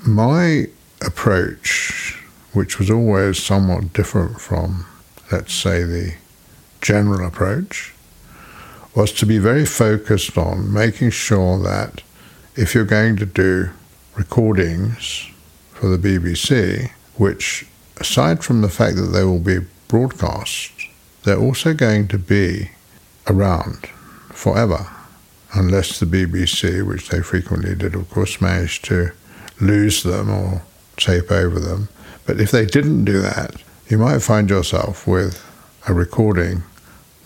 My 0.05 0.67
approach, 1.05 2.21
which 2.53 2.79
was 2.79 2.89
always 2.89 3.41
somewhat 3.41 3.93
different 3.93 4.39
from, 4.39 4.85
let's 5.31 5.53
say, 5.53 5.83
the 5.83 6.15
general 6.81 7.25
approach, 7.25 7.93
was 8.95 9.11
to 9.13 9.25
be 9.25 9.37
very 9.37 9.65
focused 9.65 10.37
on 10.37 10.71
making 10.73 11.11
sure 11.11 11.59
that 11.59 12.01
if 12.55 12.73
you're 12.73 12.85
going 12.85 13.15
to 13.17 13.25
do 13.25 13.69
recordings 14.15 15.29
for 15.73 15.87
the 15.87 15.97
BBC, 15.97 16.89
which 17.15 17.65
aside 17.97 18.43
from 18.43 18.61
the 18.61 18.69
fact 18.69 18.95
that 18.95 19.11
they 19.13 19.23
will 19.23 19.39
be 19.39 19.59
broadcast 19.87 20.86
they're 21.27 21.37
also 21.37 21.73
going 21.73 22.07
to 22.07 22.17
be 22.17 22.71
around 23.27 23.85
forever, 24.31 24.87
unless 25.53 25.99
the 25.99 26.05
BBC, 26.05 26.87
which 26.87 27.09
they 27.09 27.21
frequently 27.21 27.75
did, 27.75 27.95
of 27.95 28.09
course, 28.09 28.39
managed 28.39 28.85
to 28.85 29.11
lose 29.59 30.03
them 30.03 30.29
or 30.29 30.61
tape 30.95 31.29
over 31.29 31.59
them. 31.59 31.89
But 32.25 32.39
if 32.39 32.51
they 32.51 32.65
didn't 32.65 33.03
do 33.03 33.19
that, 33.19 33.61
you 33.89 33.97
might 33.97 34.19
find 34.19 34.49
yourself 34.49 35.05
with 35.05 35.43
a 35.85 35.93
recording 35.93 36.63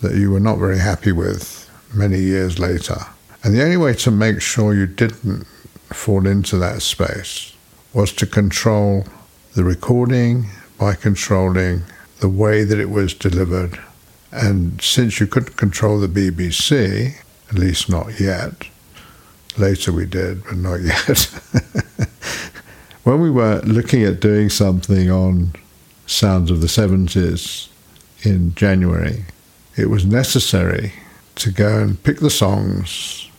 that 0.00 0.16
you 0.16 0.32
were 0.32 0.40
not 0.40 0.58
very 0.58 0.78
happy 0.78 1.12
with 1.12 1.70
many 1.94 2.18
years 2.18 2.58
later. 2.58 2.96
And 3.44 3.54
the 3.54 3.62
only 3.62 3.76
way 3.76 3.94
to 3.94 4.10
make 4.10 4.42
sure 4.42 4.74
you 4.74 4.88
didn't 4.88 5.44
fall 5.92 6.26
into 6.26 6.56
that 6.58 6.82
space 6.82 7.54
was 7.92 8.12
to 8.14 8.26
control 8.26 9.06
the 9.54 9.62
recording 9.62 10.46
by 10.76 10.96
controlling 10.96 11.82
the 12.18 12.28
way 12.28 12.64
that 12.64 12.80
it 12.80 12.90
was 12.90 13.14
delivered 13.14 13.78
and 14.32 14.80
since 14.80 15.20
you 15.20 15.26
couldn't 15.26 15.56
control 15.56 16.00
the 16.00 16.08
BBC, 16.08 17.14
at 17.50 17.58
least 17.58 17.90
not 17.90 18.18
yet, 18.18 18.68
later 19.58 19.92
we 19.92 20.06
did, 20.06 20.42
but 20.44 20.56
not 20.56 20.76
yet. 20.80 21.28
when 23.04 23.20
we 23.20 23.30
were 23.30 23.60
looking 23.64 24.02
at 24.04 24.20
doing 24.20 24.48
something 24.48 25.10
on 25.10 25.52
Sounds 26.06 26.50
of 26.50 26.60
the 26.60 26.66
70s 26.66 27.68
in 28.22 28.54
January, 28.54 29.24
it 29.76 29.86
was 29.86 30.04
necessary 30.04 30.92
to 31.36 31.50
go 31.50 31.78
and 31.78 32.02
pick 32.02 32.20
the 32.20 32.30
songs 32.30 33.30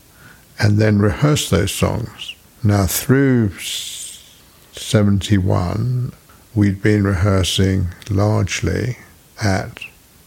and 0.60 0.78
then 0.78 1.00
rehearse 1.00 1.50
those 1.50 1.72
songs. 1.72 2.36
Now, 2.64 2.86
through 2.86 3.52
71, 3.60 6.14
we'd 6.56 6.82
been 6.82 7.04
rehearsing 7.04 7.88
largely 8.10 8.98
at 9.42 9.80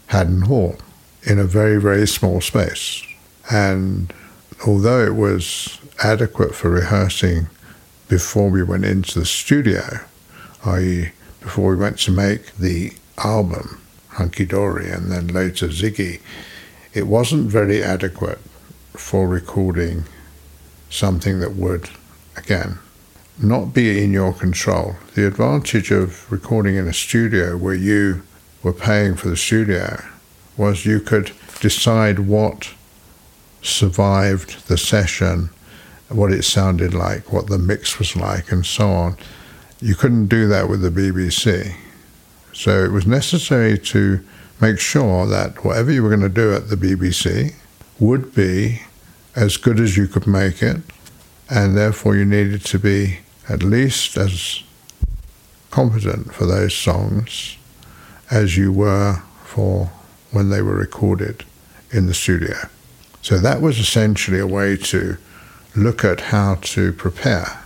Haddon 0.07 0.43
Hall 0.43 0.77
in 1.23 1.39
a 1.39 1.45
very, 1.45 1.81
very 1.81 2.07
small 2.07 2.41
space. 2.41 3.03
And 3.51 4.13
although 4.67 5.05
it 5.05 5.15
was 5.15 5.79
adequate 6.03 6.55
for 6.55 6.71
rehearsing 6.71 7.49
before 8.09 8.49
we 8.49 8.63
went 8.63 8.85
into 8.85 9.19
the 9.19 9.27
studio, 9.27 9.83
i.e., 10.65 11.11
before 11.41 11.71
we 11.71 11.77
went 11.77 11.99
to 12.01 12.11
make 12.11 12.57
the 12.57 12.93
album, 13.19 13.81
Hunky 14.11 14.47
Dory, 14.47 14.91
and 14.91 15.11
then 15.11 15.29
later 15.29 15.69
Ziggy, 15.69 16.21
it 16.93 17.07
wasn't 17.07 17.51
very 17.51 17.83
adequate 17.83 18.39
for 18.95 19.29
recording 19.29 20.05
something 20.89 21.41
that 21.41 21.55
would, 21.55 21.91
again, 22.37 22.79
not 23.39 23.75
be 23.75 24.03
in 24.03 24.13
your 24.13 24.33
control. 24.33 24.97
The 25.15 25.27
advantage 25.27 25.91
of 25.91 26.31
recording 26.33 26.77
in 26.77 26.89
a 26.89 26.93
studio 26.93 27.57
where 27.57 27.75
you 27.75 28.23
were 28.67 28.73
paying 28.73 29.15
for 29.15 29.29
the 29.29 29.37
studio 29.37 30.03
was 30.57 30.85
you 30.85 30.99
could 30.99 31.31
decide 31.61 32.19
what 32.19 32.75
survived 33.63 34.67
the 34.67 34.77
session, 34.77 35.49
what 36.09 36.33
it 36.33 36.43
sounded 36.43 36.93
like, 36.93 37.33
what 37.33 37.47
the 37.47 37.59
mix 37.59 38.01
was 38.01 38.17
like, 38.17 38.51
and 38.51 38.67
so 38.67 38.89
on. 38.89 39.17
You 39.81 39.95
couldn't 39.95 40.27
do 40.27 40.49
that 40.49 40.69
with 40.69 40.83
the 40.83 40.91
BBC. 40.91 41.77
So 42.53 42.83
it 42.83 42.91
was 42.91 43.07
necessary 43.07 43.79
to 43.79 44.19
make 44.61 44.81
sure 44.81 45.29
that 45.29 45.65
whatever 45.65 45.93
you 45.93 46.03
were 46.03 46.09
going 46.09 46.29
to 46.29 46.29
do 46.29 46.53
at 46.53 46.69
the 46.69 46.75
BBC 46.75 47.55
would 48.01 48.35
be 48.35 48.83
as 49.37 49.59
good 49.59 49.79
as 49.79 49.97
you 49.97 50.09
could 50.09 50.27
make 50.27 50.61
it, 50.61 50.79
and 51.49 51.77
therefore 51.77 52.17
you 52.17 52.25
needed 52.25 52.65
to 52.65 52.81
be 52.81 53.21
at 53.49 53.63
least 53.63 54.17
as 54.17 54.65
competent 55.71 56.35
for 56.35 56.47
those 56.47 56.75
songs 56.75 57.59
as 58.31 58.57
you 58.57 58.73
were 58.73 59.23
for 59.45 59.91
when 60.31 60.51
they 60.51 60.63
were 60.63 60.75
recorded 60.75 61.45
in 61.91 62.07
the 62.07 62.15
studio. 62.15 62.57
So 63.23 63.39
that 63.39 63.61
was 63.61 63.79
essentially 63.79 64.39
a 64.39 64.47
way 64.47 64.77
to 64.77 65.17
look 65.75 66.05
at 66.05 66.21
how 66.21 66.57
to 66.57 66.93
prepare. 66.93 67.63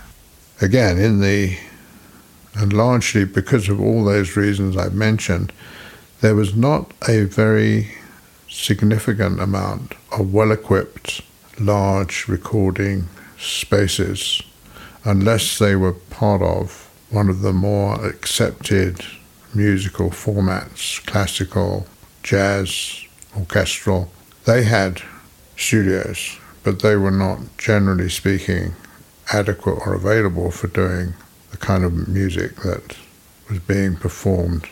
Again, 0.61 0.97
in 0.97 1.21
the 1.21 1.57
and 2.53 2.73
largely 2.73 3.23
because 3.23 3.69
of 3.69 3.79
all 3.79 4.03
those 4.03 4.35
reasons 4.35 4.75
I've 4.75 4.93
mentioned, 4.93 5.53
there 6.19 6.35
was 6.35 6.55
not 6.55 6.91
a 7.07 7.23
very 7.23 7.91
significant 8.49 9.39
amount 9.39 9.93
of 10.11 10.33
well 10.33 10.51
equipped, 10.51 11.21
large 11.59 12.27
recording 12.27 13.07
spaces 13.39 14.41
unless 15.03 15.57
they 15.57 15.75
were 15.75 15.93
part 15.93 16.41
of 16.41 16.89
one 17.09 17.29
of 17.29 17.41
the 17.41 17.53
more 17.53 18.05
accepted 18.05 19.03
musical 19.53 20.09
formats, 20.09 21.05
classical, 21.05 21.87
jazz, 22.23 23.05
orchestral. 23.37 24.11
They 24.45 24.63
had 24.63 25.01
studios, 25.57 26.37
but 26.63 26.81
they 26.81 26.95
were 26.95 27.11
not, 27.11 27.39
generally 27.57 28.09
speaking, 28.09 28.75
adequate 29.31 29.85
or 29.85 29.93
available 29.93 30.51
for 30.51 30.67
doing 30.67 31.13
the 31.51 31.57
kind 31.57 31.83
of 31.83 32.07
music 32.07 32.55
that 32.57 32.97
was 33.49 33.59
being 33.59 33.95
performed 33.95 34.67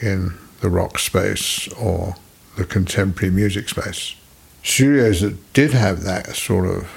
in 0.00 0.34
the 0.60 0.70
rock 0.70 0.98
space 0.98 1.68
or 1.74 2.16
the 2.56 2.64
contemporary 2.64 3.32
music 3.32 3.68
space. 3.68 4.14
Studios 4.62 5.20
that 5.20 5.52
did 5.52 5.72
have 5.72 6.02
that 6.02 6.34
sort 6.34 6.66
of 6.66 6.88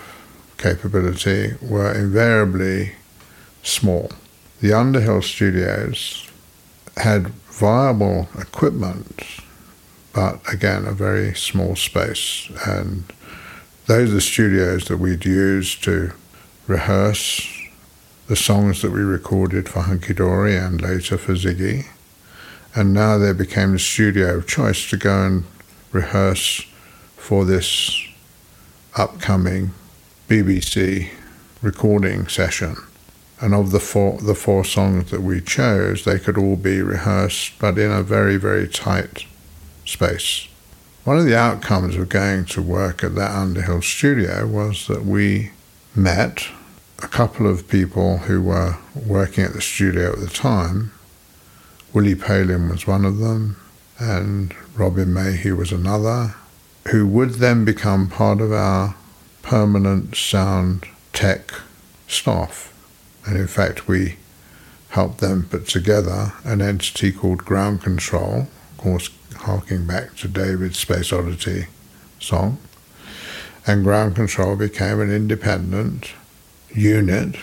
capability 0.58 1.54
were 1.62 1.94
invariably 1.94 2.94
small. 3.64 4.12
The 4.62 4.74
Underhill 4.74 5.22
studios 5.22 6.29
had 6.98 7.28
viable 7.28 8.30
equipment, 8.40 9.24
but 10.14 10.40
again, 10.52 10.86
a 10.86 10.92
very 10.92 11.34
small 11.36 11.76
space. 11.76 12.50
And 12.66 13.04
those 13.86 14.12
are 14.12 14.16
the 14.16 14.22
studios 14.22 14.86
that 14.88 14.98
we'd 14.98 15.26
use 15.26 15.76
to 15.78 16.14
rehearse 16.68 17.48
the 18.28 18.36
songs 18.36 18.82
that 18.82 18.92
we 18.92 19.02
recorded 19.02 19.68
for 19.68 19.82
Hunky 19.82 20.14
Dory 20.14 20.56
and 20.56 20.80
later 20.80 21.18
for 21.18 21.34
Ziggy. 21.34 21.88
And 22.76 22.94
now 22.94 23.18
they 23.18 23.34
became 23.34 23.72
the 23.72 23.80
studio 23.80 24.38
of 24.38 24.48
choice 24.48 24.88
to 24.92 24.98
go 24.98 25.26
and 25.26 25.44
rehearse 25.92 26.62
for 27.18 27.44
this 27.44 28.08
upcoming 28.96 29.72
BBC 30.28 31.10
recording 31.62 32.28
session. 32.28 32.76
And 33.42 33.54
of 33.54 33.72
the 33.72 33.80
four, 33.80 34.18
the 34.18 34.36
four 34.36 34.66
songs 34.66 35.12
that 35.12 35.22
we 35.22 35.40
chose, 35.40 36.04
they 36.04 36.20
could 36.20 36.38
all 36.38 36.58
be 36.58 36.82
rehearsed, 36.82 37.58
but 37.60 37.78
in 37.78 37.92
a 37.92 38.04
very, 38.04 38.36
very 38.36 38.68
tight 38.68 39.26
space. 39.86 40.48
One 41.06 41.18
of 41.18 41.26
the 41.26 41.38
outcomes 41.38 41.96
of 41.96 42.10
going 42.10 42.46
to 42.46 42.62
work 42.62 43.04
at 43.04 43.16
that 43.16 43.32
Underhill 43.32 43.82
studio 43.82 44.46
was 44.46 44.88
that 44.88 45.06
we 45.06 45.52
met 45.96 46.48
a 47.02 47.08
couple 47.08 47.48
of 47.50 47.68
people 47.68 48.18
who 48.20 48.42
were 48.42 48.78
working 48.94 49.46
at 49.46 49.54
the 49.54 49.62
studio 49.62 50.12
at 50.12 50.20
the 50.20 50.28
time. 50.28 50.92
Willie 51.94 52.16
Palin 52.16 52.70
was 52.70 52.86
one 52.86 53.06
of 53.06 53.20
them, 53.20 53.56
and 53.98 54.54
Robin 54.76 55.14
Mayhew 55.14 55.56
was 55.56 55.72
another, 55.72 56.36
who 56.90 57.08
would 57.08 57.36
then 57.36 57.64
become 57.64 58.10
part 58.10 58.42
of 58.42 58.52
our 58.52 58.96
permanent 59.42 60.16
sound 60.16 60.86
tech 61.14 61.54
staff. 62.08 62.74
And 63.26 63.38
in 63.38 63.48
fact, 63.48 63.88
we 63.88 64.18
helped 64.90 65.20
them 65.20 65.48
put 65.50 65.68
together 65.68 66.34
an 66.44 66.62
entity 66.62 67.12
called 67.12 67.46
Ground 67.46 67.82
Control, 67.82 68.48
of 68.72 68.78
course, 68.78 69.10
harking 69.36 69.86
back 69.86 70.16
to 70.18 70.28
David's 70.28 70.80
Space 70.80 71.14
Oddity 71.14 71.68
song. 72.20 72.58
And 73.68 73.84
Ground 73.84 74.16
Control 74.16 74.56
became 74.56 75.00
an 75.00 75.12
independent 75.12 76.12
unit 76.74 77.36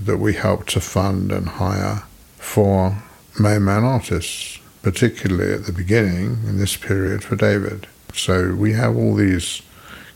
that 0.00 0.18
we 0.18 0.34
helped 0.34 0.70
to 0.70 0.80
fund 0.80 1.30
and 1.32 1.48
hire 1.48 2.02
for 2.38 3.02
main 3.38 3.64
man 3.64 3.84
artists, 3.84 4.58
particularly 4.82 5.52
at 5.52 5.66
the 5.66 5.72
beginning 5.72 6.38
in 6.46 6.58
this 6.58 6.76
period 6.76 7.22
for 7.22 7.36
David. 7.36 7.86
So 8.14 8.54
we 8.54 8.72
have 8.72 8.96
all 8.96 9.14
these 9.14 9.62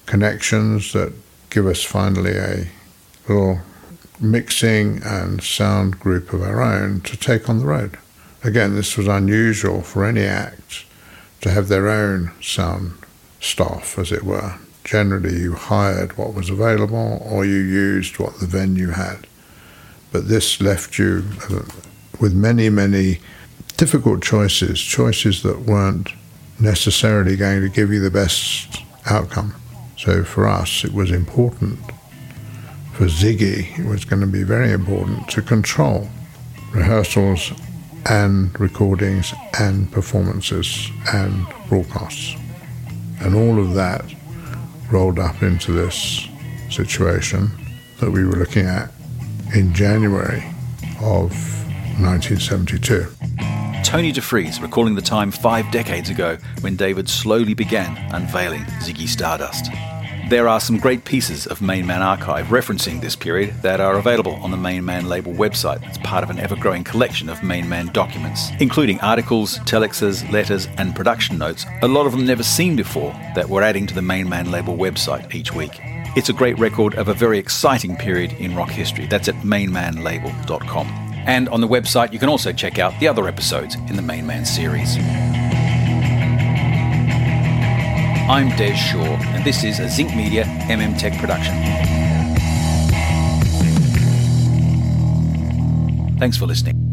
connections 0.06 0.92
that 0.92 1.12
give 1.50 1.66
us 1.66 1.82
finally 1.82 2.36
a 2.36 2.68
little 3.28 3.60
mixing 4.20 5.02
and 5.02 5.42
sound 5.42 5.98
group 6.00 6.33
of 6.33 6.42
our 6.42 6.62
own 6.62 7.00
to 7.02 7.16
take 7.16 7.48
on 7.48 7.59
the 7.59 7.66
road. 7.66 7.98
Again, 8.42 8.74
this 8.74 8.96
was 8.96 9.09
unusual 9.09 9.83
for 9.83 10.04
any 10.04 10.22
act 10.22 10.85
to 11.40 11.50
have 11.50 11.68
their 11.68 11.88
own 11.88 12.33
sound 12.40 12.94
staff, 13.40 13.98
as 13.98 14.12
it 14.12 14.24
were. 14.24 14.54
Generally, 14.85 15.38
you 15.38 15.54
hired 15.54 16.16
what 16.16 16.35
was 16.35 16.50
available 16.50 17.22
or 17.24 17.44
you 17.44 17.57
used 17.57 18.18
what 18.18 18.40
the 18.40 18.46
venue 18.46 18.90
had. 18.90 19.26
But 20.11 20.28
this 20.28 20.61
left 20.61 20.98
you 20.98 21.24
uh, 21.50 21.62
with 22.20 22.33
many, 22.33 22.70
many 22.70 23.20
difficult 23.76 24.22
choices, 24.22 24.81
choices 24.81 25.42
that 25.42 25.61
weren't 25.61 26.11
necessarily 26.59 27.37
going 27.37 27.61
to 27.62 27.68
give 27.68 27.92
you 27.92 28.00
the 28.00 28.11
best 28.11 28.83
outcome. 29.07 29.54
So 29.96 30.24
for 30.24 30.48
us, 30.48 30.85
it 30.85 30.92
was 30.92 31.11
important. 31.11 31.78
For 32.98 33.04
Ziggy, 33.04 33.78
it 33.78 33.87
was 33.87 34.04
going 34.04 34.22
to 34.22 34.26
be 34.26 34.42
very 34.42 34.72
important 34.72 35.28
to 35.28 35.40
control 35.40 36.08
rehearsals 36.72 37.52
and 38.06 38.58
recordings 38.58 39.32
and 39.56 39.88
performances 39.92 40.90
and 41.12 41.46
broadcasts. 41.68 42.34
And 43.20 43.37
all 43.37 43.61
of 43.61 43.74
that 43.74 44.04
rolled 44.90 45.20
up 45.20 45.44
into 45.44 45.70
this 45.70 46.27
situation 46.70 47.52
that 48.00 48.10
we 48.10 48.25
were 48.25 48.33
looking 48.33 48.66
at 48.66 48.90
in 49.54 49.73
January 49.75 50.42
of 51.00 51.31
1972. 52.00 53.06
Tony 53.85 54.12
Defries 54.12 54.60
recalling 54.60 54.96
the 54.96 55.02
time 55.02 55.31
five 55.31 55.70
decades 55.70 56.10
ago 56.10 56.37
when 56.62 56.75
David 56.75 57.08
slowly 57.08 57.54
began 57.54 57.96
unveiling 58.12 58.64
Ziggy 58.83 59.06
Stardust. 59.06 59.70
There 60.29 60.46
are 60.46 60.60
some 60.60 60.76
great 60.76 61.06
pieces 61.06 61.46
of 61.46 61.62
Main 61.62 61.87
Man 61.87 62.02
archive 62.02 62.48
referencing 62.48 63.00
this 63.00 63.16
period 63.16 63.62
that 63.62 63.81
are 63.81 63.96
available 63.96 64.35
on 64.42 64.50
the 64.50 64.58
Main 64.58 64.85
Man 64.85 65.08
label 65.08 65.33
website 65.33 65.83
as 65.88 65.96
part 65.96 66.22
of 66.22 66.29
an 66.29 66.38
ever 66.38 66.54
growing 66.54 66.85
collection 66.85 67.31
of 67.31 67.42
Main 67.42 67.66
Man 67.66 67.87
documents, 67.94 68.50
including 68.60 69.00
articles, 69.00 69.58
telexes, 69.60 70.31
letters, 70.31 70.68
and 70.76 70.94
production 70.94 71.38
notes, 71.38 71.64
a 71.81 71.88
lot 71.88 72.04
of 72.04 72.12
them 72.12 72.26
never 72.26 72.42
seen 72.42 72.76
before, 72.76 73.12
that 73.35 73.48
we're 73.48 73.62
adding 73.62 73.87
to 73.87 73.94
the 73.94 74.02
Main 74.02 74.29
Man 74.29 74.50
label 74.50 74.76
website 74.76 75.35
each 75.35 75.54
week. 75.54 75.81
It's 76.14 76.29
a 76.29 76.35
great 76.35 76.58
record 76.58 76.94
of 76.96 77.08
a 77.08 77.14
very 77.14 77.38
exciting 77.38 77.96
period 77.96 78.33
in 78.35 78.54
rock 78.54 78.68
history. 78.68 79.06
That's 79.06 79.29
at 79.29 79.35
mainmanlabel.com. 79.37 80.88
And 81.26 81.48
on 81.48 81.62
the 81.62 81.68
website, 81.68 82.12
you 82.12 82.18
can 82.18 82.29
also 82.29 82.52
check 82.52 82.79
out 82.79 82.92
the 83.00 83.08
other 83.08 83.29
episodes 83.29 83.76
in 83.76 83.96
the 83.96 84.02
Main 84.02 84.26
Man 84.26 84.44
series. 84.44 84.98
I'm 88.29 88.54
Des 88.58 88.74
Shaw, 88.74 89.16
and 89.33 89.42
this 89.42 89.64
is 89.64 89.81
a 89.81 89.88
Zinc 89.88 90.14
Media 90.14 90.44
MM 90.68 90.98
Tech 90.98 91.18
production. 91.18 91.54
Thanks 96.18 96.37
for 96.37 96.44
listening. 96.44 96.87